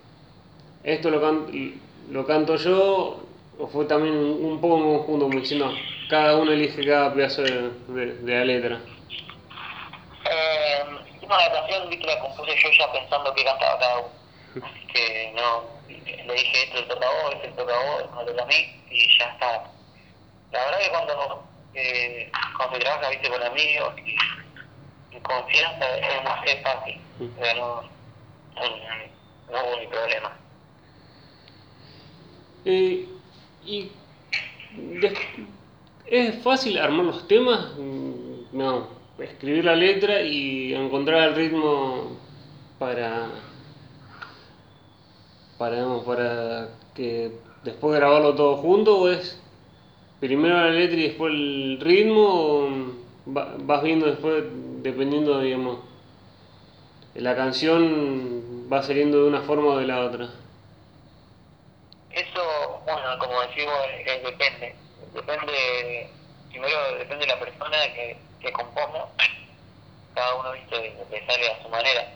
esto 0.84 1.10
lo, 1.10 1.22
can- 1.22 1.82
lo 2.10 2.26
canto 2.26 2.56
yo, 2.56 3.24
o 3.60 3.68
fue 3.68 3.86
también 3.86 4.16
un, 4.16 4.60
poco 4.62 4.78
en 4.78 4.84
conjunto, 4.98 5.26
como 5.26 5.40
diciendo, 5.40 5.72
cada 6.10 6.36
uno 6.38 6.52
elige 6.52 6.86
cada 6.86 7.14
pedazo 7.14 7.42
de, 7.44 7.70
de- 7.88 8.16
de 8.18 8.34
la 8.40 8.46
letra? 8.46 8.82
Eh, 10.30 10.84
una 11.24 11.38
canción 11.52 11.90
vi 11.90 12.00
que 12.00 12.08
la 12.08 12.20
compuse 12.20 12.56
yo 12.62 12.70
ya 12.78 12.92
pensando 12.92 13.34
que 13.34 13.44
cantaba 13.44 13.80
cada 13.80 14.00
uno. 14.00 14.12
Así 14.66 14.86
que 14.88 15.34
no, 15.36 15.64
le 15.88 16.34
dije 16.34 16.64
esto 16.64 16.82
le 16.82 16.88
toca 16.88 17.08
a 17.08 17.24
vos, 17.24 17.34
esto 17.36 17.48
le 17.48 17.54
toca 17.54 17.74
a 17.74 17.84
vos, 17.86 18.02
esto 18.04 18.20
le 18.26 18.32
toca 18.32 18.44
a 18.44 18.48
mí 18.48 18.84
y 18.90 19.18
ya 19.18 19.26
está. 19.30 19.64
La 20.52 20.60
verdad 20.66 20.80
que 20.80 20.90
cuando, 20.90 21.44
eh, 21.74 22.32
cuando 22.58 22.76
se 22.76 22.82
trabaja 22.82 23.10
viste 23.10 23.30
con 23.30 23.42
amigos 23.44 23.94
y, 24.06 25.16
y 25.16 25.20
confianza 25.22 25.98
es 25.98 26.24
más 26.24 26.40
fácil. 26.64 27.02
O 27.20 27.44
sea, 27.44 27.54
no, 27.54 27.82
no, 27.82 28.62
no 29.52 29.64
hubo 29.68 29.80
ni 29.80 29.88
problema. 29.88 30.38
Eh, 32.65 33.08
y 33.65 33.91
es 36.06 36.36
fácil 36.44 36.77
armar 36.77 37.06
los 37.06 37.27
temas, 37.27 37.72
Mm, 37.77 38.58
no, 38.58 38.88
escribir 39.20 39.65
la 39.65 39.75
letra 39.75 40.22
y 40.22 40.74
encontrar 40.74 41.30
el 41.30 41.36
ritmo 41.36 42.18
para, 42.80 43.27
para, 45.58 45.75
digamos, 45.75 46.03
para 46.03 46.70
que 46.96 47.32
después 47.63 47.96
grabarlo 47.96 48.36
todo 48.36 48.58
junto 48.58 49.00
o 49.00 49.10
es 49.10 49.39
primero 50.20 50.56
la 50.56 50.70
letra 50.72 50.98
y 51.00 51.03
después 51.03 51.34
el 51.34 51.80
ritmo 51.82 52.22
o 52.27 52.70
va- 53.36 53.56
vas 53.60 53.84
viendo 53.84 54.08
después 54.08 54.44
dependiendo 54.84 55.39
digamos 55.39 55.80
la 57.15 57.36
canción 57.36 58.68
va 58.72 58.82
saliendo 58.84 59.22
de 59.24 59.30
una 59.30 59.41
forma 59.41 59.68
o 59.70 59.77
de 59.77 59.88
la 59.88 60.01
otra 60.06 60.30
Eso, 62.12 62.41
bueno, 62.93 63.19
como 63.19 63.41
decimos, 63.41 63.75
eh, 63.88 64.21
depende. 64.24 64.75
Depende, 65.13 66.10
primero 66.50 66.98
depende 66.98 67.25
de 67.25 67.33
la 67.33 67.39
persona 67.39 67.77
que, 67.93 68.17
que 68.41 68.51
componga. 68.53 69.07
Cada 70.15 70.36
uno, 70.36 70.51
viste, 70.51 70.95
le 71.10 71.25
sale 71.25 71.51
a 71.51 71.62
su 71.62 71.69
manera. 71.69 72.07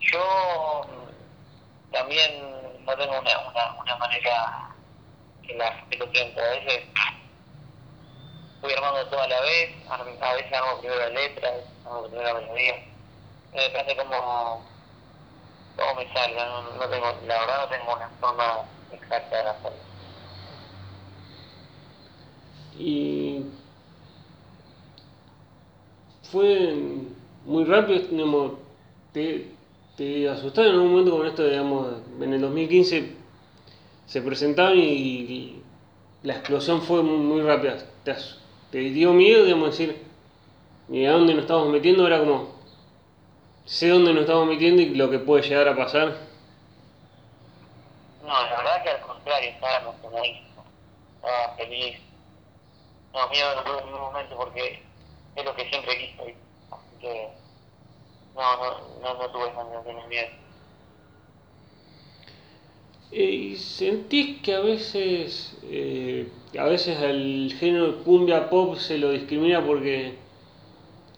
Yo 0.00 0.86
mm, 0.88 1.92
también 1.92 2.84
no 2.84 2.96
tengo 2.96 3.18
una, 3.18 3.48
una, 3.48 3.80
una 3.80 3.96
manera 3.96 4.70
que 5.46 5.54
la 5.54 5.84
que 5.90 5.96
lo 5.96 6.10
siento. 6.12 6.40
A 6.40 6.48
veces 6.50 6.84
voy 8.60 8.72
armando 8.72 9.06
todo 9.08 9.20
a 9.20 9.28
la 9.28 9.40
vez, 9.40 9.70
a 9.90 10.32
veces 10.34 10.52
armo 10.52 10.78
primero 10.80 11.00
la 11.00 11.08
letra, 11.10 11.48
a 11.48 11.52
veces 11.52 11.70
armo 11.84 12.02
primero 12.08 12.34
la 12.34 12.40
melodía. 12.40 12.74
Eh, 13.54 13.68
Depende 13.70 13.96
cómo, 13.96 14.64
cómo 15.76 15.94
me 15.96 16.12
salga. 16.14 16.44
No, 16.46 16.62
no 16.62 16.88
tengo, 16.88 17.18
la 17.26 17.38
verdad 17.40 17.60
no 17.62 17.68
tengo 17.68 17.94
una 17.94 18.08
forma 18.20 18.64
Y 22.78 23.42
fue 26.30 26.74
muy 27.44 27.64
rápido, 27.64 28.58
te, 29.12 29.52
te 29.96 30.28
asustaron 30.28 30.70
en 30.70 30.76
algún 30.76 30.90
momento 30.92 31.16
con 31.16 31.26
esto, 31.26 31.44
digamos, 31.46 31.88
en 32.20 32.32
el 32.32 32.40
2015 32.40 33.22
se 34.06 34.20
presentaron 34.20 34.78
y, 34.78 35.58
la 36.22 36.34
explosión 36.34 36.82
fue 36.82 37.02
muy, 37.02 37.40
rápida. 37.40 37.78
Te, 38.70 38.78
dio 38.78 39.12
miedo, 39.12 39.44
digamos, 39.44 39.70
decir, 39.70 40.02
y 40.88 41.04
a 41.04 41.12
dónde 41.12 41.34
nos 41.34 41.42
estamos 41.42 41.68
metiendo, 41.68 42.06
era 42.06 42.20
como, 42.20 42.50
sé 43.64 43.88
dónde 43.88 44.12
nos 44.12 44.22
estamos 44.22 44.46
metiendo 44.46 44.82
y 44.82 44.94
lo 44.94 45.10
que 45.10 45.18
puede 45.18 45.42
llegar 45.42 45.68
a 45.68 45.76
pasar. 45.76 46.16
No, 48.22 48.28
la 48.28 48.56
verdad 48.56 48.71
emocionadísimo, 50.12 50.64
estaba 51.16 51.56
feliz. 51.56 51.98
No, 53.14 53.28
miedo 53.28 53.54
no 53.54 53.62
tuve 53.62 53.78
en 53.78 53.84
ningún 53.86 54.00
momento 54.00 54.36
porque 54.36 54.82
es 55.36 55.44
lo 55.44 55.54
que 55.54 55.68
siempre 55.68 55.98
quise, 55.98 56.36
así 56.70 56.96
que 57.00 57.28
no, 58.34 58.56
no, 58.56 58.78
no, 59.02 59.14
no 59.14 59.30
tuve 59.30 59.48
esa 59.48 59.64
miedo. 60.08 60.28
Eh, 63.10 63.24
¿Y 63.24 63.56
sentís 63.56 64.40
que 64.40 64.54
a 64.54 64.60
veces, 64.60 65.54
eh, 65.64 66.28
a 66.58 66.64
veces 66.64 66.98
al 66.98 67.52
género 67.58 68.02
cumbia 68.04 68.48
pop 68.48 68.76
se 68.76 68.96
lo 68.96 69.10
discrimina 69.10 69.64
porque 69.64 70.14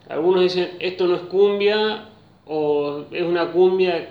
algunos 0.09 0.41
dicen 0.41 0.75
esto 0.79 1.07
no 1.07 1.15
es 1.15 1.21
cumbia 1.21 2.09
o 2.45 3.05
es 3.11 3.23
una 3.23 3.51
cumbia 3.53 4.09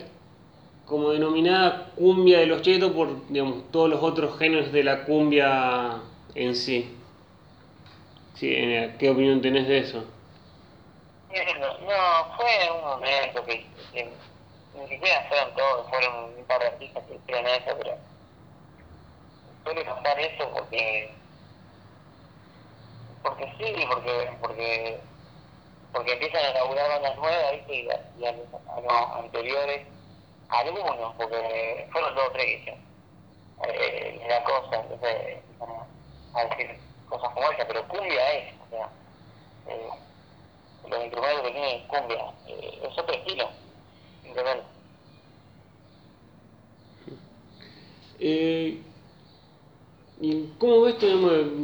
como 0.86 1.10
denominada 1.10 1.90
cumbia 1.96 2.40
de 2.40 2.46
los 2.46 2.62
chetos 2.62 2.92
por 2.92 3.26
digamos, 3.28 3.70
todos 3.70 3.88
los 3.88 4.02
otros 4.02 4.38
géneros 4.38 4.72
de 4.72 4.84
la 4.84 5.04
cumbia 5.04 6.00
en 6.34 6.54
sí? 6.54 6.96
sí 8.34 8.48
¿Qué 8.98 9.10
opinión 9.10 9.40
tenés 9.40 9.66
de 9.66 9.78
eso? 9.78 10.04
No, 11.34 12.36
fue 12.36 12.70
un 12.70 12.80
momento 12.82 13.44
que, 13.44 13.66
ni 13.92 14.88
siquiera 14.88 15.26
fueron 15.28 15.54
todos, 15.54 15.88
fueron 15.88 16.34
un 16.38 16.44
par 16.44 16.60
de 16.60 16.66
artistas 16.68 17.02
que 17.08 17.14
hicieron 17.16 17.46
eso, 17.46 17.76
pero 17.76 17.96
suele 19.64 19.84
pasar 19.84 20.20
eso 20.20 20.50
porque 20.52 21.10
porque 23.22 23.44
sí, 23.58 23.84
porque 23.88 24.30
porque 24.40 25.00
porque 25.92 26.12
empiezan 26.12 26.44
a 26.44 26.50
elaborar 26.50 26.88
bandas 26.88 27.16
nuevas 27.16 27.52
¿viste? 27.52 27.74
y, 27.74 27.90
a, 27.90 28.00
y 28.18 28.26
a, 28.26 28.32
los 28.32 29.24
anteriores, 29.24 29.86
algunos, 30.48 31.14
porque 31.16 31.88
fueron 31.92 32.14
dos 32.14 32.28
o 32.28 32.32
tres 32.32 32.64
que 32.64 32.76
eh, 33.68 34.26
la 34.28 34.44
cosa, 34.44 34.80
entonces 34.80 35.38
a 36.34 36.44
decir 36.44 36.78
cosas 37.08 37.30
como 37.34 37.50
esa, 37.50 37.66
pero 37.66 37.86
cumbia 37.88 38.32
es, 38.32 38.54
o 38.66 38.70
sea, 38.70 38.88
eh, 39.68 39.88
los 40.90 41.04
instrumentos 41.04 41.42
que 41.42 41.52
tienen 41.52 41.86
cumbia, 41.86 42.24
eh, 42.48 42.80
es 42.82 42.98
otro 42.98 43.14
estilo, 43.14 43.48
simplemente. 44.22 44.64
Eh, 48.18 48.82
¿Y 50.20 50.46
cómo 50.58 50.82
ves 50.82 50.94
que 50.94 51.12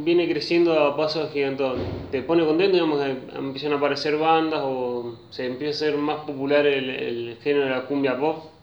viene 0.03 0.29
creciendo 0.29 0.77
a 0.77 0.95
pasos 0.95 1.31
gigantes? 1.31 1.67
¿Te 2.11 2.21
pone 2.21 2.45
contento, 2.45 2.73
digamos, 2.73 3.03
empiezan 3.33 3.73
a 3.73 3.77
aparecer 3.77 4.17
bandas 4.17 4.61
o 4.63 5.15
se 5.31 5.45
empieza 5.45 5.85
a 5.85 5.89
ser 5.89 5.97
más 5.97 6.25
popular 6.25 6.65
el, 6.65 6.89
el 6.89 7.37
género 7.41 7.65
de 7.65 7.71
la 7.71 7.85
cumbia 7.87 8.19
pop? 8.19 8.60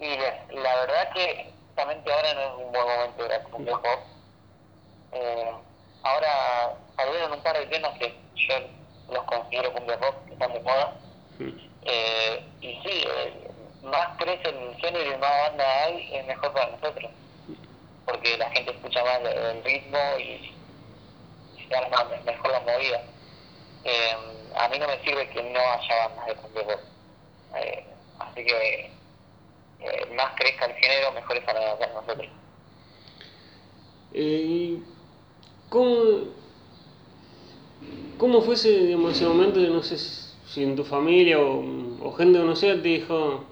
Y 0.00 0.16
la, 0.16 0.44
la 0.62 0.76
verdad 0.76 1.12
que 1.12 1.54
justamente 1.74 2.12
ahora 2.12 2.34
no 2.34 2.40
es 2.40 2.66
un 2.66 2.72
buen 2.72 2.86
momento 2.86 3.28
de 3.28 3.40
cumbia 3.50 3.76
pop. 3.76 4.00
Eh, 5.12 5.52
ahora 6.02 6.76
salieron 6.96 7.32
un 7.32 7.42
par 7.42 7.58
de 7.58 7.66
temas 7.66 7.98
que 7.98 8.14
yo 8.36 8.54
los 9.12 9.24
considero 9.24 9.72
cumbia 9.72 9.98
pop, 9.98 10.14
que 10.26 10.32
están 10.34 10.52
de 10.52 10.60
moda. 10.60 10.96
Eh, 11.86 12.44
y 12.60 12.74
sí, 12.82 13.04
eh, 13.06 13.50
más 13.82 14.16
crece 14.18 14.48
el 14.48 14.76
género 14.76 15.04
y 15.04 15.18
más 15.18 15.48
banda 15.48 15.82
hay, 15.82 16.14
es 16.14 16.26
mejor 16.26 16.52
para 16.52 16.70
nosotros. 16.70 17.10
Porque 18.06 18.36
la 18.36 18.50
gente 18.50 18.70
escucha 18.70 19.02
más 19.02 19.20
el 19.20 19.64
ritmo 19.64 19.98
y, 20.18 20.54
se 21.68 21.76
arma 21.76 22.04
mejor 22.24 22.52
la 22.52 22.60
movida. 22.60 23.02
Eh, 23.84 24.16
a 24.54 24.68
mí 24.68 24.78
no 24.78 24.86
me 24.86 25.02
sirve 25.02 25.28
que 25.30 25.42
no 25.42 25.58
haya 25.58 26.08
bandas 26.08 26.26
de 26.26 26.34
cumbia 26.36 26.64
pop. 26.64 26.80
Eh, 27.56 27.84
así 28.20 28.44
que 28.44 28.93
eh, 29.84 30.14
más 30.16 30.34
crezca 30.36 30.66
el 30.66 30.74
género, 30.74 31.12
mejor 31.12 31.36
es 31.36 31.44
para, 31.44 31.78
para 31.78 31.92
nosotros. 31.92 32.28
Eh, 34.12 34.78
¿Cómo, 35.68 35.94
cómo 38.18 38.42
fue 38.42 38.54
ese, 38.54 38.68
digamos, 38.70 39.12
ese 39.12 39.26
momento? 39.26 39.60
No 39.60 39.82
sé 39.82 39.98
si 39.98 40.62
en 40.62 40.76
tu 40.76 40.84
familia 40.84 41.40
o, 41.40 41.64
o 42.00 42.12
gente 42.12 42.38
conocida 42.38 42.74
te 42.74 42.88
dijo, 42.88 43.44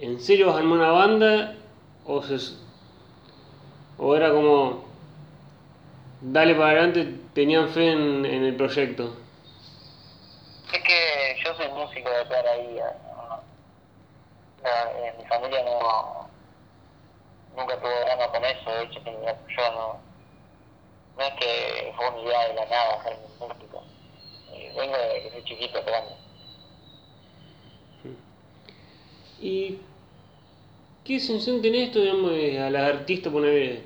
¿en 0.00 0.20
serio 0.20 0.48
vas 0.48 0.56
a 0.56 0.58
armar 0.58 0.78
una 0.78 0.90
banda? 0.90 1.56
O, 2.04 2.22
se, 2.22 2.36
o 3.96 4.14
era 4.16 4.30
como, 4.32 4.84
dale 6.20 6.54
para 6.54 6.70
adelante, 6.70 7.14
tenían 7.32 7.70
fe 7.70 7.92
en, 7.92 8.24
en 8.26 8.44
el 8.44 8.56
proyecto. 8.56 9.16
Es 10.72 10.82
que 10.82 11.36
yo 11.44 11.54
soy 11.54 11.68
músico 11.68 12.10
de 12.10 12.24
toda 12.24 12.42
la 12.42 12.56
vida. 12.68 13.09
Eh, 14.64 15.14
mi 15.18 15.24
familia 15.26 15.62
no 15.64 16.28
nunca 17.56 17.76
tuvo 17.80 17.90
drama 18.04 18.28
con 18.32 18.44
eso, 18.44 18.70
de 18.70 18.82
hecho 18.84 19.00
mi- 19.00 19.10
yo 19.12 19.72
no, 19.72 19.96
no 21.16 21.22
es 21.24 21.32
que 21.34 21.92
fue 21.96 22.08
una 22.08 22.22
idea 22.22 22.48
de 22.48 22.54
la 22.54 22.66
nada 22.66 23.02
ser 23.02 23.16
músico. 23.38 23.82
Eh, 24.52 24.72
vengo 24.76 24.96
de 24.96 25.22
que 25.22 25.30
soy 25.32 25.44
chiquito 25.44 25.78
tocando. 25.80 26.16
¿Y 29.40 29.78
qué 31.04 31.18
sensación 31.18 31.62
tenés 31.62 31.88
esto, 31.88 32.00
digamos, 32.00 32.32
de- 32.32 32.60
a 32.60 32.70
las 32.70 32.82
artistas 32.94 33.32
poner 33.32 33.82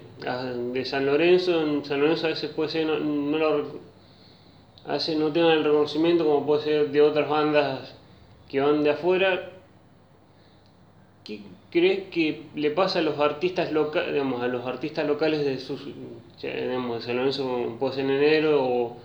de 0.72 0.84
San 0.84 1.06
Lorenzo? 1.06 1.60
En 1.62 1.84
San 1.84 2.00
Lorenzo 2.00 2.26
a 2.26 2.30
veces 2.30 2.50
puede 2.50 2.70
ser, 2.70 2.86
no, 2.86 2.98
no 2.98 3.38
lo, 3.38 3.80
a 4.86 4.92
veces 4.94 5.16
no 5.16 5.32
tengan 5.32 5.52
el 5.52 5.64
reconocimiento 5.64 6.24
como 6.24 6.44
puede 6.44 6.62
ser 6.64 6.88
de 6.90 7.00
otras 7.00 7.28
bandas 7.28 7.94
que 8.50 8.60
van 8.60 8.82
de 8.82 8.90
afuera. 8.90 9.50
¿Qué 11.24 11.40
crees 11.70 12.10
que 12.10 12.42
le 12.54 12.70
pasa 12.70 12.98
a 12.98 13.02
los 13.02 13.18
artistas 13.18 13.72
locales, 13.72 14.12
digamos, 14.12 14.42
a 14.42 14.46
los 14.48 14.66
artistas 14.66 15.06
locales 15.06 15.44
de 15.44 15.58
sus, 15.58 15.84
digamos, 16.40 17.00
de 17.00 17.06
San 17.06 17.16
Lorenzo 17.16 17.78
ser 17.92 18.04
en 18.04 18.10
enero 18.10 18.62
o 18.62 18.96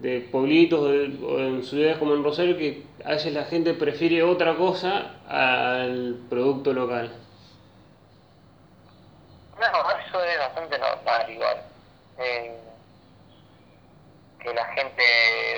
de 0.00 0.20
pueblitos 0.20 0.80
o, 0.80 0.88
de- 0.88 1.46
en 1.48 1.62
ciudades 1.62 1.98
como 1.98 2.14
en 2.14 2.22
Rosario 2.24 2.56
que 2.56 2.82
a 3.04 3.10
veces 3.10 3.32
la 3.32 3.44
gente 3.44 3.74
prefiere 3.74 4.22
otra 4.22 4.56
cosa 4.56 5.14
al 5.28 6.16
producto 6.28 6.72
local. 6.72 7.12
No, 9.58 9.90
eso 9.90 10.24
es 10.24 10.38
bastante 10.38 10.78
normal 10.78 11.30
igual. 11.30 11.56
Eh, 12.18 12.56
que 14.42 14.52
la 14.54 14.64
gente 14.66 15.02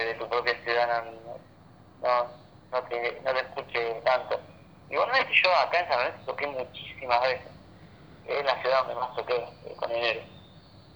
de 0.06 0.14
tu 0.18 0.28
propia 0.28 0.54
ciudad 0.62 1.04
no, 1.04 2.08
no, 2.08 2.26
no, 2.72 2.82
te, 2.88 3.20
no 3.24 3.32
te 3.32 3.40
escuche 3.40 4.00
tanto. 4.04 4.35
Yo 5.30 5.54
acá 5.56 5.80
en 5.80 5.88
San 5.88 5.98
Lorenzo 5.98 6.18
toqué 6.26 6.46
muchísimas 6.46 7.20
veces. 7.22 7.48
Es 8.26 8.44
la 8.44 8.60
ciudad 8.60 8.80
donde 8.80 8.94
más 8.96 9.14
toqué 9.16 9.34
eh, 9.34 9.74
con 9.76 9.90
enero. 9.90 10.20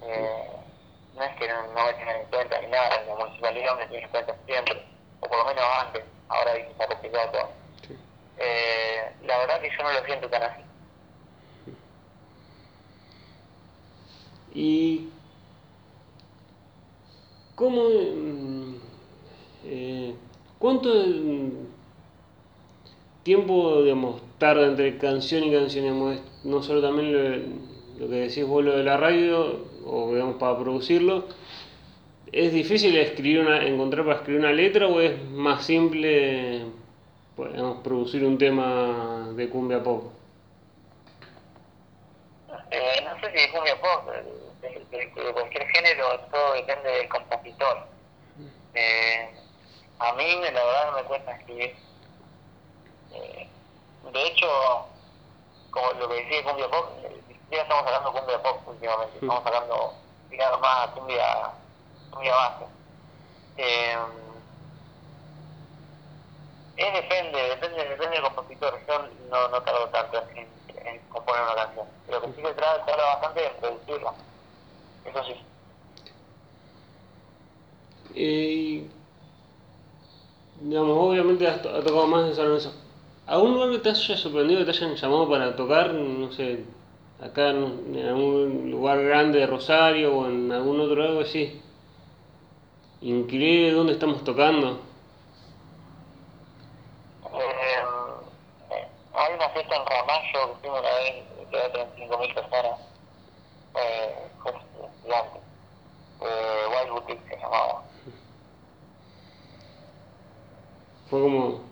Eh, 0.02 0.50
no 1.14 1.22
es 1.22 1.36
que 1.36 1.48
no, 1.48 1.62
no 1.74 1.86
me 1.86 1.92
tengan 1.94 2.16
en 2.16 2.26
cuenta 2.26 2.60
ni 2.60 2.66
nada, 2.68 3.02
la 3.02 3.14
municipalidad 3.14 3.76
me 3.76 3.86
tiene 3.86 4.04
en 4.04 4.10
cuenta 4.10 4.34
siempre, 4.46 4.82
o 5.20 5.28
por 5.28 5.38
lo 5.38 5.44
menos 5.44 5.64
antes, 5.80 6.04
ahora 6.28 6.54
que 6.54 6.74
ha 6.78 6.86
complicado 6.86 7.30
todo. 7.32 7.50
Eh, 8.38 9.12
la 9.24 9.38
verdad 9.38 9.60
que 9.60 9.70
yo 9.70 9.82
no 9.82 9.92
lo 9.92 10.04
siento 10.04 10.28
tan 10.30 10.42
así. 10.42 10.62
¿Y 14.52 15.10
cómo, 17.54 17.82
mm, 17.82 18.80
eh, 19.64 20.16
cuánto 20.58 20.88
mm, 20.88 21.69
tiempo, 23.22 23.82
digamos, 23.82 24.22
tarda 24.38 24.66
entre 24.66 24.96
canción 24.98 25.44
y 25.44 25.52
canción, 25.52 25.84
digamos, 25.84 26.18
no 26.44 26.62
solo 26.62 26.80
también 26.80 27.12
lo, 27.12 28.00
lo 28.04 28.10
que 28.10 28.16
decís 28.16 28.44
vos 28.46 28.64
lo 28.64 28.76
de 28.76 28.84
la 28.84 28.96
radio, 28.96 29.66
o 29.84 30.12
digamos, 30.12 30.36
para 30.36 30.58
producirlo, 30.58 31.24
¿es 32.32 32.52
difícil 32.52 32.96
escribir 32.96 33.40
una, 33.40 33.66
encontrar 33.66 34.04
para 34.04 34.18
escribir 34.18 34.40
una 34.40 34.52
letra 34.52 34.86
o 34.86 35.00
es 35.00 35.22
más 35.30 35.64
simple, 35.64 36.62
pues, 37.36 37.52
digamos, 37.52 37.78
producir 37.82 38.24
un 38.24 38.38
tema 38.38 39.30
de 39.36 39.48
cumbia 39.48 39.82
pop? 39.82 40.04
Eh, 42.70 43.02
no 43.04 43.20
sé 43.20 43.32
si 43.32 43.38
de 43.46 43.50
cumbia 43.52 43.80
pop, 43.80 44.08
de, 44.10 44.68
de- 44.68 44.84
de- 44.90 45.22
de 45.24 45.32
cualquier 45.32 45.66
género, 45.68 46.04
todo 46.30 46.54
depende 46.54 46.88
del 46.90 47.08
compositor. 47.08 47.86
Eh, 48.74 49.28
a 49.98 50.12
mí, 50.14 50.24
la 50.36 50.50
verdad, 50.52 50.90
no 50.92 50.96
me 50.98 51.02
cuesta 51.04 51.32
escribir. 51.32 51.74
De 54.02 54.26
hecho, 54.26 54.46
como 55.70 55.92
lo 55.92 56.08
que 56.08 56.14
decía 56.14 56.38
de 56.38 56.44
cumbia 56.44 56.70
pop, 56.70 56.86
siquiera 57.28 57.62
estamos 57.62 57.86
hablando 57.86 58.10
de 58.12 58.18
cumbia 58.18 58.42
pop 58.42 58.56
últimamente, 58.68 59.18
Mm. 59.20 59.24
estamos 59.30 59.46
hablando, 59.46 59.94
digamos, 60.30 60.60
más 60.60 60.88
cumbia, 60.90 61.50
cumbia 62.10 62.34
base. 62.34 62.64
Eh, 63.56 63.96
es 66.76 66.92
depende, 66.94 67.38
depende, 67.42 67.84
depende 67.88 68.16
del 68.16 68.22
compositor. 68.22 68.80
Yo 68.88 68.98
no, 69.30 69.48
no 69.48 69.62
tardo 69.62 69.88
tanto 69.90 70.22
en, 70.34 70.48
en 70.86 70.98
componer 71.10 71.42
una 71.42 71.54
canción. 71.54 71.86
Pero 72.06 72.20
que 72.22 72.26
sí 72.28 72.34
que 72.42 72.56
tra- 72.56 72.84
tarda 72.86 73.04
bastante 73.04 73.46
en 73.46 73.56
producirla. 73.60 74.14
Eso 75.04 75.24
sí. 75.24 75.46
Eh, 78.14 78.90
digamos, 80.54 80.96
obviamente 80.98 81.46
has, 81.46 81.60
to- 81.62 81.68
has 81.76 81.84
tocado 81.84 82.06
más 82.06 82.28
en 82.30 82.34
San 82.34 82.44
Lorenzo. 82.46 82.72
¿Algún 83.30 83.54
lugar 83.54 83.70
que 83.70 83.78
te 83.78 83.90
haya 83.90 84.16
sorprendido, 84.16 84.58
que 84.58 84.72
te 84.72 84.76
hayan 84.76 84.96
llamado 84.96 85.30
para 85.30 85.54
tocar? 85.54 85.94
No 85.94 86.32
sé, 86.32 86.64
acá 87.22 87.50
en, 87.50 87.94
en 87.94 88.08
algún 88.08 88.72
lugar 88.72 89.00
grande 89.04 89.38
de 89.38 89.46
Rosario 89.46 90.16
o 90.16 90.26
en 90.26 90.50
algún 90.50 90.80
otro 90.80 90.96
lado 90.96 91.20
así. 91.20 91.62
Increíble 93.02 93.70
dónde 93.70 93.92
estamos 93.92 94.24
tocando. 94.24 94.80
Eh, 97.32 97.82
eh, 98.72 98.86
hay 99.14 99.34
una 99.34 99.48
fecha 99.50 99.76
hicimos 100.58 100.80
una 100.80 100.90
vez, 100.90 101.24
que 101.50 101.56
era 101.56 101.72
35.000 101.72 102.34
personas, 102.34 102.80
eh, 103.76 104.28
fue 104.42 104.52
gigante. 105.04 105.38
Eh, 106.20 106.66
Wild 106.68 106.92
Boutique 106.94 107.28
se 107.28 107.36
llamaba. 107.36 107.84
Fue 111.08 111.20
como, 111.20 111.69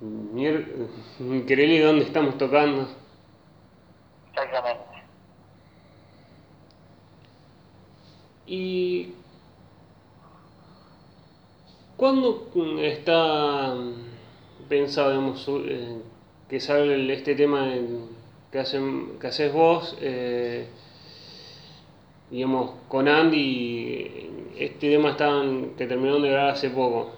mier- 0.00 0.88
increíble 1.20 1.82
dónde 1.82 2.04
estamos 2.04 2.38
tocando. 2.38 2.88
Exactamente. 4.32 4.96
¿Y 8.46 9.12
cuándo 11.96 12.48
mm, 12.54 12.78
está 12.80 13.74
mm, 13.74 14.68
pensado, 14.68 15.10
digamos, 15.10 15.46
eh, 15.48 15.98
que 16.48 16.60
sale 16.60 17.12
este 17.12 17.34
tema 17.34 17.72
que, 18.52 18.58
hacen, 18.58 19.18
que 19.20 19.26
haces 19.26 19.52
vos, 19.52 19.96
eh, 20.00 20.68
digamos, 22.30 22.72
con 22.88 23.08
Andy, 23.08 24.52
este 24.58 24.90
tema 24.90 25.10
estaban, 25.10 25.74
que 25.76 25.86
terminaron 25.86 26.22
de 26.22 26.30
grabar 26.30 26.50
hace 26.54 26.70
poco? 26.70 27.15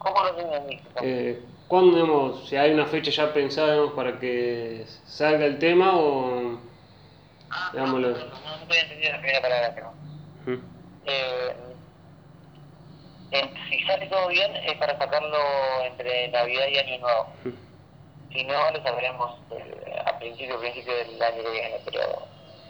¿Cómo 0.00 0.24
lo 0.24 0.34
tienen? 0.34 0.80
Eh, 1.02 1.42
¿Cuándo, 1.68 1.94
digamos, 1.94 2.48
si 2.48 2.56
hay 2.56 2.72
una 2.72 2.86
fecha 2.86 3.10
ya 3.10 3.32
pensada, 3.32 3.72
digamos, 3.74 3.92
para 3.92 4.18
que 4.18 4.84
salga 5.06 5.44
el 5.46 5.58
tema 5.58 5.94
o...? 5.96 6.58
Ah, 7.50 7.70
no, 7.74 7.86
no, 7.86 7.98
no, 7.98 8.08
no 8.08 8.66
te 8.68 8.80
entendido 8.80 9.12
la 9.12 9.18
primera 9.20 9.40
palabra, 9.40 9.72
pero... 9.74 9.92
Mm, 10.46 10.62
Eh, 11.06 11.54
si 13.68 13.78
sale 13.86 14.06
todo 14.06 14.26
bien, 14.28 14.50
es 14.56 14.74
para 14.78 14.98
sacarlo 14.98 15.38
entre 15.86 16.28
Navidad 16.28 16.66
y 16.66 16.78
Año 16.78 16.98
Nuevo. 16.98 17.26
mm. 17.44 17.50
Si 18.32 18.44
no, 18.44 18.70
lo 18.72 18.82
sacaremos 18.82 19.38
eh, 19.50 20.02
a 20.06 20.18
principio, 20.18 20.58
principio 20.58 20.94
del 20.94 21.20
año 21.22 21.42
que 21.42 21.50
viene, 21.50 21.76
pero, 21.84 22.00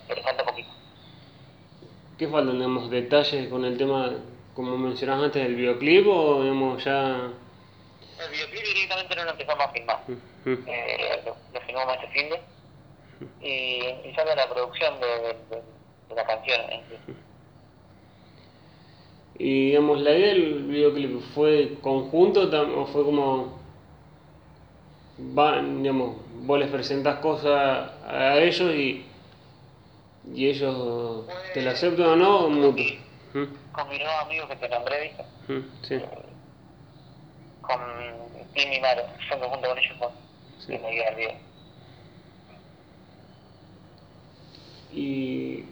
pero 0.09 0.23
falta 0.23 0.45
poquito. 0.45 0.69
¿Qué 2.19 2.29
faltan, 2.29 2.57
digamos, 2.57 2.90
detalles 2.90 3.49
con 3.49 3.64
el 3.64 3.79
tema, 3.79 4.11
como 4.55 4.77
mencionabas 4.77 5.27
antes, 5.27 5.43
del 5.43 5.55
videoclip 5.57 6.07
o, 6.09 6.43
digamos, 6.43 6.85
ya...? 6.85 7.31
El 8.19 8.31
videoclip 8.31 8.65
directamente 8.65 9.17
no 9.17 9.25
lo 9.25 9.31
empezamos 9.31 9.65
a 9.65 9.69
filmar. 9.71 10.05
Eh, 10.67 11.23
lo, 11.25 11.37
lo 11.55 11.61
filmamos 11.67 11.95
este 11.95 12.09
fin 12.09 12.29
de 12.31 12.41
y, 13.43 14.09
y 14.09 14.15
sale 14.15 14.37
la 14.37 14.49
producción 14.53 15.01
de, 15.01 15.07
de- 15.07 15.63
de 16.09 16.15
la 16.15 16.25
canción 16.27 16.61
en 16.71 16.81
sí. 16.89 17.15
Y, 19.39 19.67
digamos, 19.69 20.01
la 20.03 20.11
idea 20.15 20.29
del 20.35 20.65
videoclip 20.65 21.21
fue 21.35 21.79
conjunto 21.81 22.43
o 22.43 22.87
fue 22.87 23.05
como... 23.05 23.59
Va, 25.19 25.63
digamos, 25.63 26.17
vos 26.43 26.59
les 26.59 26.69
presentás 26.69 27.21
cosas 27.21 27.91
a 28.07 28.39
ellos 28.39 28.75
y, 28.75 29.05
y 30.35 30.49
ellos 30.49 31.25
te 31.55 31.63
lo 31.63 31.71
aceptan 31.71 32.07
o 32.07 32.17
no, 32.17 32.49
mutuo. 32.49 32.85
Mm, 33.81 33.83
Con 33.83 33.88
mi 33.90 33.99
nuevo 33.99 34.19
amigo 34.21 34.49
que 34.49 34.57
te 34.57 34.69
nombré, 34.69 35.03
¿viste? 35.03 35.25
mm, 35.53 35.83
Sí, 35.83 36.01
Con 37.62 37.81
Tim 38.55 38.73
y 38.73 38.81
Maro, 38.81 39.03
yo 39.31 39.38
me 39.38 39.47
junto 39.49 39.69
con 39.69 39.79
ellos 39.79 39.99
dos. 39.99 40.12
Sí. 40.66 40.75
Y 40.75 40.79
me 40.79 41.09
el 41.09 41.14
video. 41.16 41.35
y... 44.93 45.64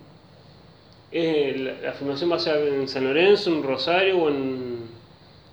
eh, 1.11 1.55
la, 1.57 1.89
la 1.89 1.93
filmación 1.95 2.31
va 2.31 2.37
a 2.37 2.41
ser 2.41 2.69
en 2.69 2.87
San 2.89 3.05
Lorenzo, 3.05 3.51
en 3.51 3.63
Rosario 3.65 4.19
o 4.23 4.29
en, 4.29 4.89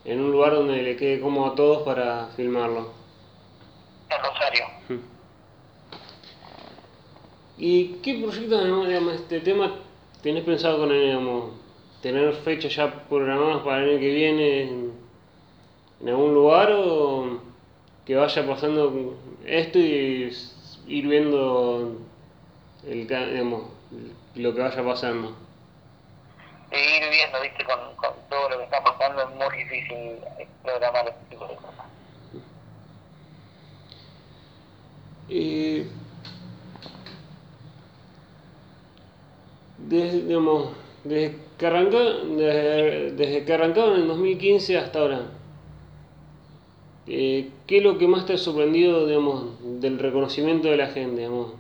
en 0.06 0.20
un 0.22 0.32
lugar 0.32 0.54
donde 0.54 0.82
le 0.84 0.96
quede 0.96 1.20
cómodo 1.20 1.52
a 1.52 1.56
todos 1.56 1.84
para 1.84 2.28
filmarlo. 2.36 2.94
En 4.10 4.22
Rosario. 4.24 4.66
¿Y 7.58 7.88
qué 8.04 8.20
proyectos, 8.22 8.64
digamos, 8.88 9.14
este 9.16 9.40
tema 9.40 9.74
tenés 10.22 10.44
pensado 10.44 10.78
con 10.78 10.92
él, 10.92 11.02
digamos, 11.02 11.52
tener 12.06 12.36
fechas 12.36 12.76
ya 12.76 12.94
programadas 13.10 13.64
para 13.64 13.82
el 13.82 13.90
año 13.90 14.00
que 14.00 14.14
viene 14.14 14.62
en, 14.62 14.94
en 16.02 16.10
algún 16.10 16.36
lugar 16.36 16.72
o 16.72 17.40
que 18.06 18.16
vaya 18.16 18.46
pasando 18.46 19.18
esto 19.44 19.80
y 19.80 20.32
ir 20.86 21.08
viendo 21.08 21.98
el, 22.88 23.08
digamos, 23.08 23.72
lo 24.36 24.54
que 24.54 24.62
vaya 24.62 24.86
pasando? 24.86 25.36
Ir 26.72 27.10
viendo, 27.10 27.42
¿viste? 27.42 27.66
Con, 27.66 27.96
con 27.96 28.14
todo 28.30 28.50
lo 28.50 28.58
que 28.60 28.64
está 28.66 28.84
pasando 28.84 29.24
es 29.24 29.30
muy 29.30 29.64
difícil 29.64 30.20
programar 30.62 31.08
este 31.08 31.26
tipo 31.32 31.48
de 31.48 31.56
cosas. 31.56 31.86
Eh, 35.30 35.88
desde, 39.80 40.22
digamos, 40.22 40.85
desde 41.06 41.38
que 41.58 41.68
arrancó, 41.68 42.00
desde, 42.00 43.12
desde 43.12 43.46
que 43.46 43.54
arrancaron 43.54 43.96
en 43.96 44.02
el 44.02 44.08
2015 44.08 44.78
hasta 44.78 45.00
ahora, 45.00 45.22
eh, 47.08 47.52
¿qué 47.68 47.78
es 47.78 47.84
lo 47.84 48.00
que 48.00 48.08
más 48.08 48.26
te 48.26 48.34
ha 48.34 48.38
sorprendido, 48.38 49.06
digamos, 49.06 49.46
del 49.80 50.00
reconocimiento 50.00 50.68
de 50.68 50.78
la 50.78 50.88
gente, 50.88 51.22
digamos? 51.22 51.54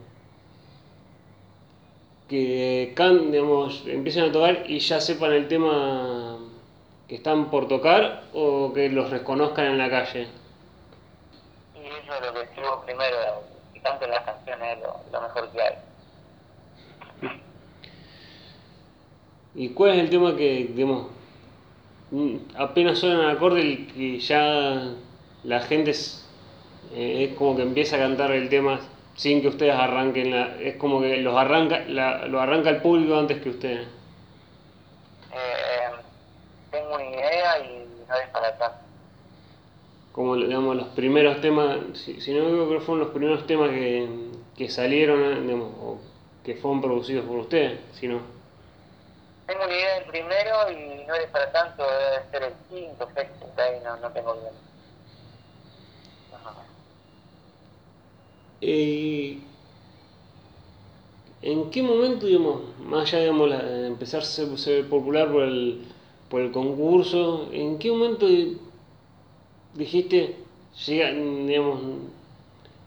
Que 2.28 2.94
can, 2.96 3.32
digamos, 3.32 3.84
empiecen 3.86 4.24
a 4.24 4.32
tocar 4.32 4.64
y 4.68 4.80
ya 4.80 5.00
sepan 5.00 5.34
el 5.34 5.48
tema 5.48 6.40
que 7.08 7.16
están 7.16 7.52
por 7.52 7.68
tocar 7.68 8.24
o 8.34 8.74
que 8.74 8.90
los 8.90 9.12
reconozcan 9.12 9.68
en 9.68 9.78
la 9.78 9.92
calle. 9.92 10.28
Y 11.76 11.86
eso 11.86 12.16
es 12.16 12.26
lo 12.26 12.34
que 12.34 12.42
escribo 12.42 12.82
primero, 12.84 13.16
tanto 13.84 14.06
en 14.06 14.12
las 14.12 14.24
canciones 14.24 14.78
es 14.78 14.84
lo, 14.84 15.00
lo 15.12 15.22
mejor 15.22 15.52
que 15.52 15.62
hay. 15.62 17.36
¿Y 19.56 19.70
cuál 19.70 19.92
es 19.92 20.00
el 20.00 20.10
tema 20.10 20.36
que, 20.36 20.70
digamos, 20.76 21.08
mm, 22.12 22.36
apenas 22.58 23.00
suena 23.00 23.22
el 23.22 23.38
acorde 23.38 23.62
y 23.62 23.88
que 23.88 24.20
ya 24.20 24.94
la 25.44 25.62
gente 25.62 25.92
es, 25.92 26.28
eh, 26.94 27.30
es 27.30 27.38
como 27.38 27.56
que 27.56 27.62
empieza 27.62 27.96
a 27.96 28.00
cantar 28.00 28.32
el 28.32 28.50
tema 28.50 28.80
sin 29.16 29.42
que 29.42 29.48
ustedes 29.48 29.74
arranquen, 29.74 30.32
la, 30.32 30.58
es 30.60 30.76
como 30.76 31.00
que 31.00 31.18
los 31.18 31.38
arranca, 31.38 31.86
la, 31.88 32.28
lo 32.28 32.42
arranca 32.42 32.70
el 32.70 32.82
público 32.82 33.16
antes 33.16 33.42
que 33.42 33.50
ustedes. 33.50 33.88
Eh, 35.32 35.96
tengo 36.70 36.96
una 36.96 37.06
idea 37.06 37.60
y 37.60 37.86
no 38.10 38.16
es 38.16 38.28
para 38.34 38.58
tanto. 38.58 38.78
Como 40.12 40.36
digamos, 40.36 40.76
los 40.76 40.88
primeros 40.90 41.40
temas, 41.40 41.78
si, 41.94 42.20
si 42.20 42.34
no 42.34 42.44
me 42.44 42.50
equivoco, 42.50 42.68
creo 42.68 42.80
que 42.80 42.86
fueron 42.86 43.06
los 43.06 43.14
primeros 43.14 43.48
temas 43.48 43.70
que, 43.70 44.10
que 44.58 44.70
salieron, 44.70 45.22
eh, 45.24 45.42
digamos, 45.42 45.70
o 45.82 46.00
que 46.44 46.56
fueron 46.56 46.82
producidos 46.82 47.26
por 47.26 47.38
ustedes, 47.38 47.80
si 47.94 48.10
no. 48.10 48.20
Tengo 49.48 49.64
una 49.66 49.74
idea 49.74 49.96
del 49.96 50.06
primero 50.06 50.70
y 50.72 51.06
no 51.06 51.16
es 51.16 51.28
para 51.32 51.52
tanto, 51.52 51.84
debe 51.84 52.30
ser 52.30 52.44
el 52.44 52.56
quinto, 52.68 53.10
sexto, 53.16 53.52
ahí 53.58 53.80
no, 53.84 53.98
no 53.98 54.12
tengo 54.12 54.40
bien. 54.40 54.54
Ajá. 56.30 56.68
Eh, 58.62 59.48
¿En 61.42 61.70
qué 61.72 61.82
momento, 61.84 62.26
digamos, 62.26 62.78
más 62.80 63.04
allá 63.14 63.20
digamos, 63.22 63.50
la- 63.50 63.64
de 63.64 63.88
empezar 63.88 64.22
a 64.22 64.26
ser, 64.26 64.90
popular 64.90 65.32
por 65.32 65.44
el, 65.44 65.86
por 66.30 66.42
el 66.42 66.52
concurso, 66.52 67.50
en 67.54 67.78
qué 67.80 67.90
momento 67.92 68.28
di- 68.28 68.58
dijiste, 69.74 70.36
llega, 70.86 71.12
digamos, 71.12 71.82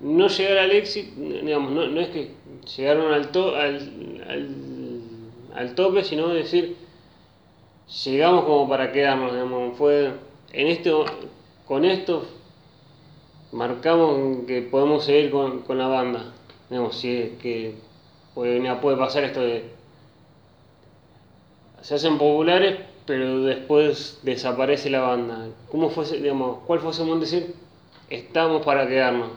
no 0.01 0.29
llegar 0.29 0.59
al 0.59 0.73
éxito, 0.73 1.21
digamos, 1.21 1.73
no, 1.73 1.87
no 1.89 2.01
es 2.01 2.09
que 2.11 2.35
llegaron 2.77 3.13
al, 3.13 3.31
to, 3.33 3.57
al, 3.57 4.25
al, 4.29 4.49
al 5.55 5.75
tope, 5.75 6.05
sino 6.05 6.29
decir, 6.29 6.77
llegamos 8.05 8.45
como 8.45 8.69
para 8.69 8.93
quedarnos, 8.93 9.33
digamos, 9.33 9.77
fue, 9.77 10.13
en 10.53 10.67
este, 10.67 10.93
con 11.67 11.85
esto 11.85 12.27
marcamos 13.53 14.47
que 14.47 14.63
podemos 14.63 15.05
seguir 15.05 15.31
con, 15.31 15.63
con 15.63 15.79
la 15.79 15.87
banda. 15.87 16.33
Digamos, 16.69 16.99
si 16.99 17.39
que 17.41 17.75
puede, 18.35 18.75
puede 18.77 18.97
pasar 18.97 19.25
esto 19.25 19.41
de. 19.41 19.73
Se 21.81 21.95
hacen 21.95 22.19
populares, 22.19 22.81
pero 23.07 23.43
después 23.43 24.19
desaparece 24.23 24.91
la 24.91 25.01
banda. 25.01 25.47
¿Cómo 25.71 25.91
fue, 25.91 26.05
digamos, 26.05 26.59
cuál 26.67 26.81
fue 26.81 26.91
ese 26.91 27.03
momento 27.05 27.27
de 27.27 27.31
decir, 27.31 27.55
estamos 28.11 28.65
para 28.65 28.87
quedarnos? 28.87 29.31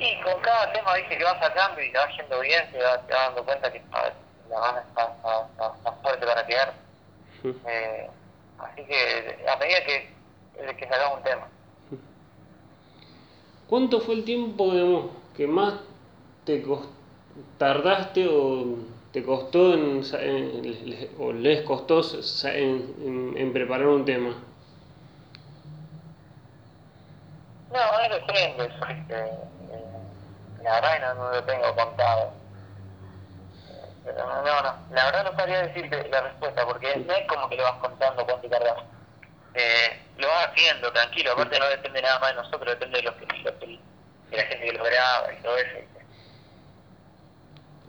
Y 0.00 0.20
con 0.22 0.40
cada 0.40 0.72
tema 0.72 0.94
viste 0.94 1.18
que 1.18 1.24
va 1.24 1.38
sacando 1.40 1.82
y 1.82 1.92
te 1.92 1.98
va 1.98 2.08
yendo 2.16 2.40
bien, 2.40 2.70
te 2.72 2.78
vas 2.78 3.06
te 3.06 3.12
vas 3.12 3.26
dando 3.26 3.44
cuenta 3.44 3.72
que 3.72 3.78
la 4.48 4.80
está- 4.80 5.16
está 5.76 5.92
fuerte 6.02 6.26
para 6.26 6.46
quedar. 6.46 6.74
Eh, 7.44 8.10
así 8.58 8.84
que 8.84 9.44
a 9.48 9.56
medida 9.56 9.84
que, 9.84 10.10
que 10.76 10.88
sacamos 10.88 11.18
un 11.18 11.24
tema. 11.24 11.48
¿Cuánto 13.68 14.00
fue 14.00 14.14
el 14.14 14.24
tiempo, 14.24 14.72
digamos, 14.72 15.10
que 15.36 15.46
más 15.46 15.74
te 16.44 16.64
tardaste 17.58 18.26
o 18.28 18.76
te 19.12 19.22
costó 19.22 19.74
en, 19.74 20.02
en- 20.20 21.10
o 21.18 21.32
les 21.32 21.62
costó 21.62 22.00
en, 22.44 23.34
en- 23.36 23.52
preparar 23.52 23.86
un 23.88 24.04
tema? 24.04 24.34
No, 27.70 27.78
es 28.00 28.08
sorprende, 28.08 28.68
¿viste? 28.68 29.14
Eh, 29.14 30.62
la 30.62 30.80
verdad 30.80 31.14
no, 31.14 31.24
no 31.24 31.30
lo 31.32 31.44
tengo 31.44 31.74
contado. 31.76 32.32
Pero 34.08 34.26
no, 34.26 34.42
no, 34.42 34.62
no, 34.62 34.74
la 34.94 35.04
verdad 35.04 35.30
no 35.30 35.36
sabría 35.36 35.66
decirte 35.66 36.08
la 36.08 36.22
respuesta, 36.22 36.64
porque 36.64 36.96
no 36.96 37.12
es 37.12 37.26
como 37.26 37.48
que 37.48 37.56
lo 37.56 37.64
vas 37.64 37.74
contando 37.74 38.24
cuánto 38.24 38.48
cargas. 38.48 38.76
Eh, 39.54 40.00
lo 40.16 40.28
vas 40.28 40.48
haciendo, 40.48 40.90
tranquilo, 40.92 41.32
aparte 41.32 41.58
no 41.58 41.68
depende 41.68 42.00
nada 42.00 42.18
más 42.18 42.30
de 42.30 42.36
nosotros, 42.36 42.70
depende 42.70 42.98
de, 42.98 43.02
los 43.02 43.14
que, 43.16 43.26
de 43.26 44.36
la 44.36 44.42
gente 44.44 44.66
que 44.66 44.72
lo 44.72 44.84
graba 44.84 45.32
y 45.32 45.42
todo 45.42 45.56
eso. 45.58 45.78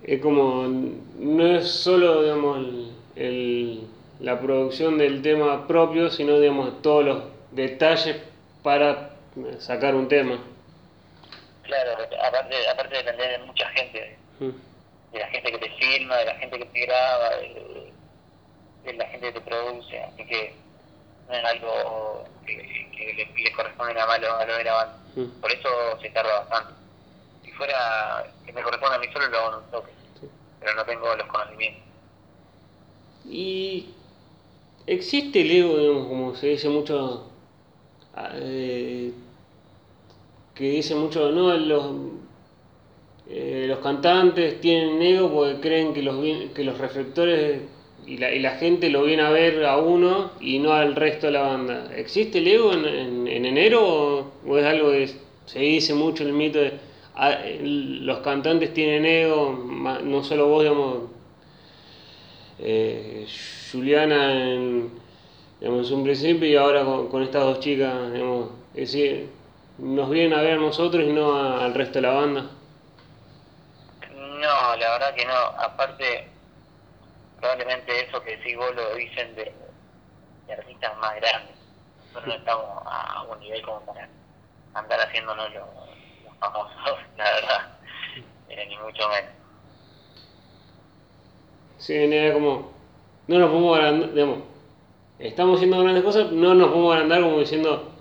Es 0.03 0.21
como, 0.21 0.67
no 0.67 1.45
es 1.45 1.71
solo, 1.71 2.23
digamos, 2.23 2.57
el, 2.57 2.93
el, 3.15 3.87
la 4.19 4.39
producción 4.41 4.97
del 4.97 5.21
tema 5.21 5.67
propio, 5.67 6.09
sino, 6.09 6.37
digamos, 6.39 6.81
todos 6.81 7.05
los 7.05 7.23
detalles 7.51 8.17
para 8.61 9.11
sacar 9.59 9.95
un 9.95 10.09
tema. 10.09 10.37
Claro, 11.63 11.91
aparte, 12.27 12.67
aparte 12.67 12.95
depender 12.97 13.39
de 13.39 13.45
mucha 13.45 13.69
gente, 13.69 14.17
Mm. 14.39 14.68
De 15.11 15.19
la 15.19 15.27
gente 15.29 15.51
que 15.51 15.57
te 15.57 15.69
filma, 15.71 16.17
de 16.17 16.25
la 16.25 16.35
gente 16.35 16.59
que 16.59 16.65
te 16.65 16.85
graba, 16.85 17.29
de, 17.37 17.93
de 18.83 18.93
la 18.93 19.05
gente 19.07 19.27
que 19.33 19.39
te 19.39 19.41
produce, 19.41 19.99
así 20.03 20.25
que 20.25 20.53
no 21.27 21.35
es 21.35 21.45
algo 21.45 22.23
que, 22.45 22.55
que 22.95 23.13
le, 23.13 23.43
le 23.43 23.51
corresponde 23.53 23.99
a 23.99 24.17
lo, 24.17 24.35
a 24.35 24.45
lo 24.45 24.55
de 24.57 24.63
la 24.63 24.73
banda. 24.73 24.97
Mm. 25.15 25.41
Por 25.41 25.51
eso 25.51 25.69
se 26.01 26.09
tarda 26.11 26.39
bastante. 26.41 26.73
Si 27.43 27.51
fuera 27.51 28.25
que 28.45 28.53
me 28.53 28.61
corresponde 28.61 28.95
a 28.95 28.99
mí 28.99 29.07
solo, 29.11 29.27
lo 29.27 29.37
hago 29.37 29.49
en 29.57 29.63
un 29.63 29.71
toque, 29.71 29.91
Sí. 30.19 30.27
pero 30.59 30.73
no 30.75 30.85
tengo 30.85 31.15
los 31.15 31.27
conocimientos. 31.27 31.83
Y 33.25 33.89
existe 34.87 35.41
el 35.41 35.51
ego, 35.51 35.77
digamos, 35.77 36.07
como 36.07 36.35
se 36.35 36.47
dice 36.47 36.69
mucho, 36.69 37.29
ah, 38.15 38.29
eh, 38.33 39.11
que 40.55 40.63
dice 40.63 40.95
mucho, 40.95 41.29
no, 41.31 41.53
los, 41.55 41.85
eh, 43.29 43.65
los 43.67 43.79
cantantes 43.79 44.59
tienen 44.61 45.01
ego 45.01 45.31
porque 45.33 45.59
creen 45.61 45.93
que 45.93 46.01
los, 46.03 46.15
que 46.53 46.63
los 46.63 46.77
reflectores 46.77 47.61
y 48.07 48.17
la, 48.17 48.31
y 48.33 48.39
la 48.39 48.51
gente 48.51 48.89
lo 48.89 49.03
viene 49.03 49.21
a 49.23 49.29
ver 49.29 49.65
a 49.65 49.77
uno 49.77 50.31
y 50.39 50.59
no 50.59 50.73
al 50.73 50.95
resto 50.95 51.27
de 51.27 51.33
la 51.33 51.41
banda. 51.41 51.91
¿Existe 51.95 52.39
el 52.39 52.47
ego 52.47 52.73
en, 52.73 52.85
en- 52.85 53.27
en 53.27 53.45
enero 53.45 54.31
o, 54.47 54.57
es 54.57 54.65
algo 54.65 54.91
que 54.91 55.09
se 55.45 55.59
dice 55.59 55.93
mucho 55.93 56.23
el 56.23 56.33
mito 56.33 56.59
de 56.59 56.73
ah, 57.15 57.37
los 57.61 58.19
cantantes 58.19 58.73
tienen 58.73 59.05
ego, 59.05 59.65
no 60.03 60.23
solo 60.23 60.47
vos, 60.47 60.63
digamos, 60.63 60.97
eh, 62.59 63.25
Juliana 63.71 64.53
en, 64.53 64.89
digamos, 65.59 65.91
un 65.91 66.03
principio 66.03 66.47
y 66.49 66.55
ahora 66.55 66.83
con, 66.83 67.07
con 67.07 67.23
estas 67.23 67.43
dos 67.43 67.59
chicas, 67.59 68.11
digamos, 68.13 68.49
es 68.73 68.91
decir, 68.91 69.27
nos 69.77 70.09
vienen 70.09 70.33
a 70.33 70.41
ver 70.41 70.53
a 70.53 70.57
nosotros 70.57 71.03
y 71.07 71.11
no 71.13 71.33
a- 71.35 71.63
al 71.65 71.73
resto 71.73 71.95
de 71.95 72.01
la 72.01 72.11
banda. 72.13 72.51
La 74.79 74.91
verdad 74.91 75.13
que 75.15 75.25
no. 75.25 75.33
Aparte, 75.33 76.27
probablemente 77.39 78.05
eso 78.05 78.21
que 78.23 78.37
decís 78.37 78.55
vos 78.57 78.73
lo 78.75 78.95
dicen 78.95 79.35
de, 79.35 79.53
de 80.47 80.53
artistas 80.53 80.97
más 80.97 81.15
grandes. 81.15 81.55
Nosotros 82.13 82.27
no 82.27 82.33
estamos 82.35 82.65
a 82.85 83.23
un 83.29 83.39
nivel 83.39 83.61
como 83.63 83.81
para 83.85 84.07
andar 84.73 84.99
haciéndonos 85.01 85.53
los, 85.53 85.63
famosos, 86.39 86.97
la 87.17 87.23
verdad. 87.25 87.67
Eh, 88.49 88.65
ni 88.67 88.77
mucho 88.77 89.07
menos. 89.09 89.31
Sí, 91.77 91.93
era 91.95 92.33
como, 92.33 92.71
no 93.27 93.39
nos 93.39 93.49
podemos 93.49 93.77
agrandar, 93.77 94.13
digamos, 94.13 94.39
estamos 95.19 95.55
haciendo 95.57 95.81
grandes 95.81 96.03
cosas, 96.03 96.31
no 96.31 96.53
nos 96.53 96.69
podemos 96.69 96.93
agrandar 96.93 97.21
como 97.21 97.39
diciendo, 97.39 97.91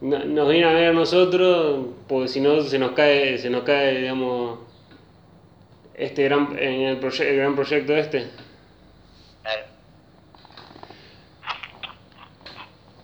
no- 0.00 0.24
nos 0.24 0.48
vienen 0.48 0.68
a 0.68 0.72
ver 0.72 0.88
a 0.88 0.92
nosotros, 0.92 1.86
porque 2.08 2.28
si 2.28 2.40
no 2.40 2.60
se 2.62 2.78
nos 2.78 2.92
cae, 2.92 3.38
se 3.38 3.50
nos 3.50 3.64
cae, 3.64 3.98
digamos, 3.98 4.60
este 6.00 6.24
gran, 6.24 6.56
en 6.58 6.80
el, 6.82 7.00
proye- 7.00 7.26
el 7.28 7.36
gran 7.36 7.54
proyecto 7.54 7.96
este. 7.96 8.26
Claro. 9.42 9.66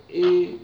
Y, 0.09 0.59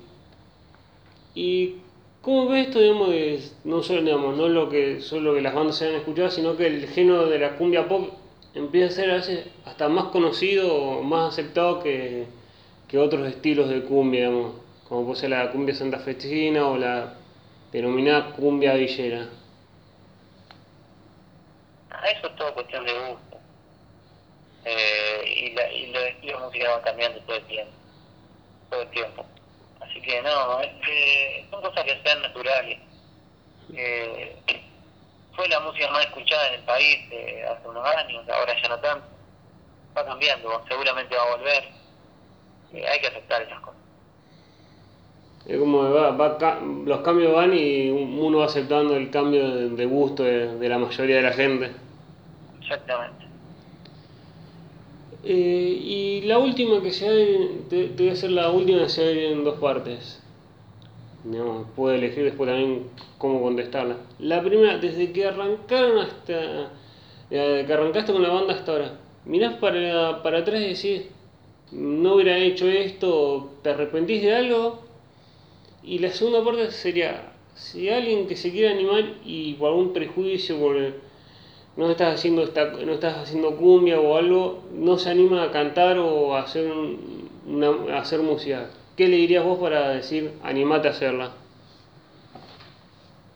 y 1.34 1.76
¿cómo 2.20 2.48
ves 2.48 2.68
esto, 2.68 2.80
digamos, 2.80 3.08
de 3.10 3.40
no 3.64 3.82
solo, 3.82 4.02
digamos, 4.02 4.36
no 4.36 4.48
lo 4.48 4.68
que 4.68 5.00
solo 5.00 5.34
que 5.34 5.40
las 5.40 5.54
bandas 5.54 5.76
se 5.78 5.88
han 5.88 5.94
escuchado, 5.94 6.30
sino 6.30 6.56
que 6.56 6.66
el 6.66 6.86
género 6.88 7.26
de 7.28 7.38
la 7.38 7.56
cumbia 7.56 7.88
pop 7.88 8.10
empieza 8.54 8.92
a 8.92 8.96
ser 8.96 9.10
a 9.10 9.14
veces 9.14 9.46
hasta 9.64 9.88
más 9.88 10.06
conocido 10.06 10.74
o 10.74 11.02
más 11.02 11.32
aceptado 11.32 11.82
que, 11.82 12.26
que 12.88 12.98
otros 12.98 13.26
estilos 13.26 13.68
de 13.68 13.82
cumbia, 13.82 14.28
digamos, 14.28 14.52
como 14.88 15.04
puede 15.06 15.20
ser 15.20 15.30
la 15.30 15.50
cumbia 15.50 15.74
santafesina 15.74 16.66
o 16.68 16.76
la 16.76 17.14
denominada 17.72 18.32
cumbia 18.32 18.74
villera. 18.74 19.28
Eso 22.10 22.26
es 22.26 22.36
todo 22.36 22.54
cuestión 22.54 22.84
de 22.84 22.92
gusto. 22.92 23.38
Eh, 24.64 25.22
y, 25.24 25.50
la, 25.54 25.72
y 25.72 25.92
los 25.92 26.02
estilos 26.04 26.40
musicales 26.40 26.74
van 26.74 26.84
cambiando 26.84 27.20
todo 27.20 27.36
el 27.36 27.46
tiempo. 27.46 27.72
Todo 28.70 28.82
el 28.82 28.88
tiempo. 28.90 29.26
Así 29.80 30.00
que 30.00 30.22
no, 30.22 30.60
es 30.60 30.70
son 31.50 31.62
cosas 31.62 31.84
que 31.84 32.00
sean 32.02 32.22
naturales. 32.22 32.78
Eh, 33.74 34.36
fue 35.34 35.48
la 35.48 35.60
música 35.60 35.90
más 35.90 36.04
escuchada 36.06 36.48
en 36.48 36.54
el 36.54 36.64
país 36.64 36.98
eh, 37.10 37.44
hace 37.48 37.68
unos 37.68 37.84
años, 37.86 38.28
ahora 38.28 38.54
ya 38.60 38.68
no 38.68 38.78
tanto. 38.80 39.06
Va 39.96 40.04
cambiando, 40.04 40.64
seguramente 40.68 41.16
va 41.16 41.22
a 41.22 41.36
volver. 41.36 41.64
Hay 42.72 43.00
que 43.00 43.06
aceptar 43.06 43.42
esas 43.42 43.60
cosas. 43.60 43.80
Es 45.46 45.58
como 45.58 45.90
va, 45.90 46.12
va 46.12 46.60
los 46.60 47.00
cambios 47.00 47.34
van 47.34 47.52
y 47.52 47.90
uno 47.90 48.38
va 48.38 48.46
aceptando 48.46 48.96
el 48.96 49.10
cambio 49.10 49.70
de, 49.70 49.86
gusto 49.86 50.22
de 50.22 50.68
la 50.68 50.78
mayoría 50.78 51.16
de 51.16 51.22
la 51.22 51.32
gente. 51.32 51.72
Exactamente. 52.72 53.26
Eh, 55.24 55.78
y 55.80 56.20
la 56.22 56.38
última 56.38 56.82
que 56.82 56.90
se 56.92 57.06
abre, 57.06 57.48
te, 57.68 57.88
te 57.88 58.02
voy 58.02 58.10
a 58.10 58.12
hacer 58.14 58.30
la 58.30 58.50
última 58.50 58.82
que 58.84 58.88
se 58.88 59.32
en 59.32 59.44
dos 59.44 59.58
partes. 59.60 60.20
Digamos, 61.24 61.68
puedo 61.76 61.94
elegir 61.94 62.24
después 62.24 62.48
también 62.50 62.88
cómo 63.18 63.40
contestarla. 63.42 63.96
La 64.18 64.42
primera, 64.42 64.78
desde 64.78 65.12
que 65.12 65.26
arrancaron 65.26 65.98
hasta. 65.98 66.72
eh, 67.30 67.64
que 67.66 67.72
arrancaste 67.72 68.12
con 68.12 68.22
la 68.22 68.30
banda 68.30 68.54
hasta 68.54 68.72
ahora, 68.72 69.00
mirás 69.24 69.54
para, 69.58 70.22
para 70.22 70.38
atrás 70.38 70.60
y 70.62 70.68
decís, 70.74 71.02
no 71.72 72.14
hubiera 72.16 72.36
hecho 72.38 72.68
esto, 72.68 73.50
te 73.62 73.70
arrepentís 73.70 74.22
de 74.22 74.34
algo. 74.34 74.82
Y 75.84 75.98
la 75.98 76.10
segunda 76.10 76.44
parte 76.44 76.70
sería, 76.72 77.32
si 77.54 77.88
alguien 77.88 78.26
que 78.26 78.36
se 78.36 78.50
quiere 78.52 78.70
animar 78.70 79.04
y 79.24 79.54
por 79.54 79.68
algún 79.70 79.92
prejuicio, 79.92 80.58
por 80.58 80.76
no 81.76 81.90
estás 81.90 82.14
haciendo 82.14 82.42
esta, 82.42 82.64
no 82.64 82.92
estás 82.92 83.16
haciendo 83.18 83.56
cumbia 83.56 83.98
o 84.00 84.16
algo, 84.16 84.64
no 84.72 84.98
se 84.98 85.10
anima 85.10 85.44
a 85.44 85.50
cantar 85.50 85.98
o 85.98 86.34
a 86.36 86.40
hacer 86.42 86.66
un- 86.70 87.30
una, 87.46 87.96
a 87.96 88.00
hacer 88.00 88.20
música. 88.20 88.68
¿Qué 88.96 89.08
le 89.08 89.16
dirías 89.16 89.44
vos 89.44 89.58
para 89.58 89.88
decir 89.90 90.38
animate 90.42 90.88
a 90.88 90.90
hacerla? 90.90 91.32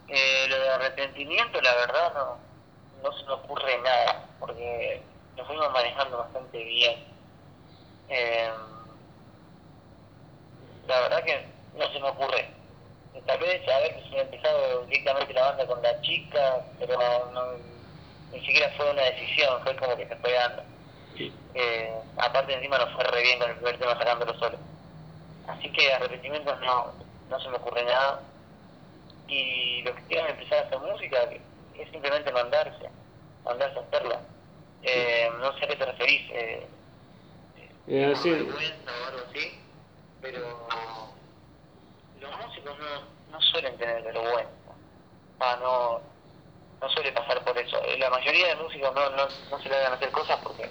Eh, 0.08 0.46
lo 0.48 0.58
de 0.60 0.68
arrepentimiento, 0.68 1.60
la 1.60 1.74
verdad, 1.74 2.12
no, 2.14 2.38
no 3.02 3.12
se 3.12 3.24
me 3.26 3.32
ocurre 3.32 3.78
nada, 3.82 4.26
porque 4.38 5.02
nos 5.36 5.46
fuimos 5.46 5.70
manejando 5.72 6.18
bastante 6.18 6.62
bien. 6.62 6.94
Eh, 8.08 8.50
la 10.86 11.00
verdad 11.00 11.24
que 11.24 11.46
no 11.76 11.92
se 11.92 11.98
me 12.00 12.08
ocurre. 12.08 12.48
Tal 13.26 13.38
vez 13.40 13.60
haber 13.68 13.96
empezado 14.12 14.84
directamente 14.86 15.32
la 15.34 15.48
banda 15.48 15.66
con 15.66 15.82
la 15.82 16.00
chica, 16.02 16.64
pero 16.78 16.96
no, 17.32 17.42
ni 18.32 18.40
siquiera 18.40 18.70
fue 18.76 18.90
una 18.90 19.02
decisión, 19.02 19.62
fue 19.62 19.76
como 19.76 19.96
que 19.96 20.06
se 20.06 20.16
fue 20.16 20.32
dando. 20.32 20.62
Eh, 21.54 21.90
aparte 22.18 22.52
encima 22.52 22.78
nos 22.78 22.92
fue 22.92 23.04
re 23.04 23.22
bien 23.22 23.38
con 23.38 23.48
el 23.48 23.56
primer 23.56 23.78
tema 23.78 23.96
sacándolo 23.98 24.38
solo. 24.38 24.58
Así 25.48 25.70
que 25.72 25.92
arrepentimientos 25.92 26.60
no, 26.60 26.92
no 27.30 27.40
se 27.40 27.48
me 27.48 27.56
ocurre 27.56 27.84
nada. 27.84 28.20
Y 29.28 29.82
los 29.82 29.94
que 29.96 30.02
quieran 30.02 30.30
empezar 30.30 30.58
a 30.58 30.66
hacer 30.66 30.78
música 30.78 31.18
es 31.74 31.90
simplemente 31.90 32.30
mandarse, 32.32 32.90
mandarse 33.44 33.78
a 33.78 33.82
hacerla. 33.82 34.20
Eh, 34.82 35.30
no 35.40 35.56
sé 35.58 35.64
a 35.64 35.68
qué 35.68 35.76
te 35.76 35.86
referís, 35.86 36.30
eh, 36.32 36.66
Eh, 37.88 38.12
así, 38.12 38.30
vergüenza 38.30 38.90
o 39.02 39.06
algo 39.06 39.20
así, 39.30 39.60
pero 40.20 40.40
los 42.20 42.46
músicos 42.46 42.78
no, 42.78 43.00
no 43.30 43.40
suelen 43.40 43.76
tener 43.78 44.02
vergüenza. 44.02 44.50
Ah, 45.40 45.56
no, 45.60 46.00
no 46.80 46.88
suele 46.90 47.12
pasar 47.12 47.42
por 47.44 47.56
eso. 47.58 47.76
Eh, 47.84 47.98
La 47.98 48.10
mayoría 48.10 48.48
de 48.48 48.56
músicos 48.62 48.94
no, 48.94 49.10
no, 49.10 49.26
no 49.50 49.62
se 49.62 49.68
le 49.68 49.76
hagan 49.76 49.94
hacer 49.94 50.10
cosas 50.10 50.38
porque, 50.42 50.64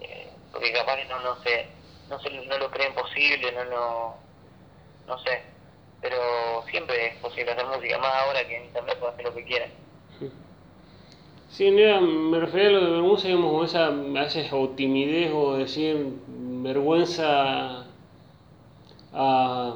eh, 0.00 0.30
porque 0.52 0.72
capaz 0.72 0.96
no, 1.08 1.20
no, 1.20 1.42
se, 1.42 1.66
no, 2.08 2.20
se, 2.20 2.30
no 2.30 2.58
lo 2.58 2.70
creen 2.70 2.94
posible, 2.94 3.52
no 3.52 3.64
lo, 3.64 4.14
no 5.06 5.18
sé. 5.20 5.42
Pero 6.00 6.64
siempre 6.70 7.06
es 7.08 7.16
posible 7.16 7.52
hacer 7.52 7.66
música, 7.66 7.98
más 7.98 8.14
ahora 8.14 8.46
que 8.46 8.56
en 8.56 8.64
internet 8.66 8.98
puede 8.98 9.12
hacer 9.12 9.24
lo 9.24 9.34
que 9.34 9.44
quieran. 9.44 9.70
sí, 11.50 11.70
mira, 11.70 12.00
me 12.00 12.38
refería 12.38 12.68
a 12.68 12.72
lo 12.72 12.84
de 12.84 12.90
vergüenza, 12.92 13.26
digamos, 13.26 13.50
como 13.50 13.64
esa, 13.64 13.86
a 13.86 13.90
veces 13.90 14.52
o 14.52 14.68
timidez 14.70 15.32
o 15.34 15.56
decir 15.56 15.96
vergüenza 16.28 17.84
a, 19.12 19.74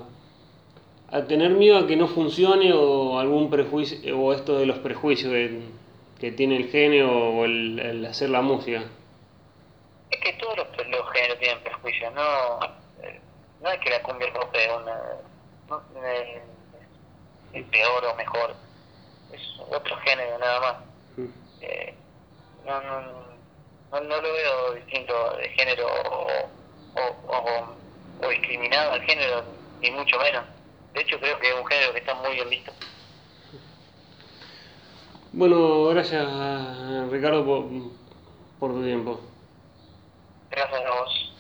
a 1.12 1.22
tener 1.27 1.51
miedo 1.51 1.79
a 1.79 1.87
que 1.87 1.96
no 1.96 2.09
funcione 2.09 2.72
o 2.72 3.18
algún 3.18 3.51
prejuicio, 3.51 4.18
o 4.18 4.33
esto 4.33 4.59
de 4.59 4.66
los 4.66 4.79
prejuicios 4.79 5.31
de- 5.33 5.61
que 6.18 6.33
tiene 6.33 6.57
el 6.57 6.70
género 6.70 7.11
o 7.11 7.44
el, 7.44 7.79
el 7.79 8.07
hacer 8.07 8.31
la 8.31 8.40
música. 8.42 8.83
Es 10.11 10.20
que 10.20 10.33
todos 10.35 10.57
los, 10.57 10.66
los 10.88 11.12
géneros 11.12 11.38
tienen 11.38 11.62
prejuicios, 11.62 12.12
no, 12.14 12.61
eh, 13.03 13.20
no 13.61 13.70
es 13.70 13.81
que 13.81 13.90
la 13.90 14.03
cumbia 14.03 14.29
es 14.29 14.70
una, 14.83 15.01
no, 15.68 15.83
eh, 16.07 16.42
es 17.53 17.64
peor 17.66 18.05
o 18.07 18.14
mejor, 18.16 18.55
es 19.33 19.40
otro 19.70 19.96
género 19.98 20.38
nada 20.38 20.61
más. 20.61 20.77
Mm. 21.16 21.27
Eh, 21.61 21.94
no, 22.64 22.81
no, 22.83 23.01
no, 23.90 24.01
no 24.01 24.20
lo 24.22 24.33
veo 24.33 24.75
distinto 24.75 25.37
de 25.37 25.48
género 25.51 25.87
o, 25.88 26.27
o, 26.94 27.03
o, 27.27 27.77
o 28.27 28.29
discriminado 28.31 28.92
al 28.92 29.03
género, 29.03 29.44
ni 29.81 29.90
mucho 29.90 30.18
menos. 30.18 30.44
De 30.95 31.01
hecho 31.01 31.19
creo 31.19 31.39
que 31.39 31.49
es 31.49 31.55
un 31.55 31.67
género 31.67 31.93
que 31.93 31.99
está 31.99 32.15
muy 32.15 32.35
bien 32.35 32.51
visto. 32.51 32.73
Bueno, 35.33 35.87
gracias 35.87 36.27
Ricardo 37.11 37.45
por, 37.45 37.65
por 38.59 38.73
tu 38.73 38.83
tiempo. 38.83 39.21
Gracias 40.51 40.83
a 40.85 40.91
vos. 40.91 41.32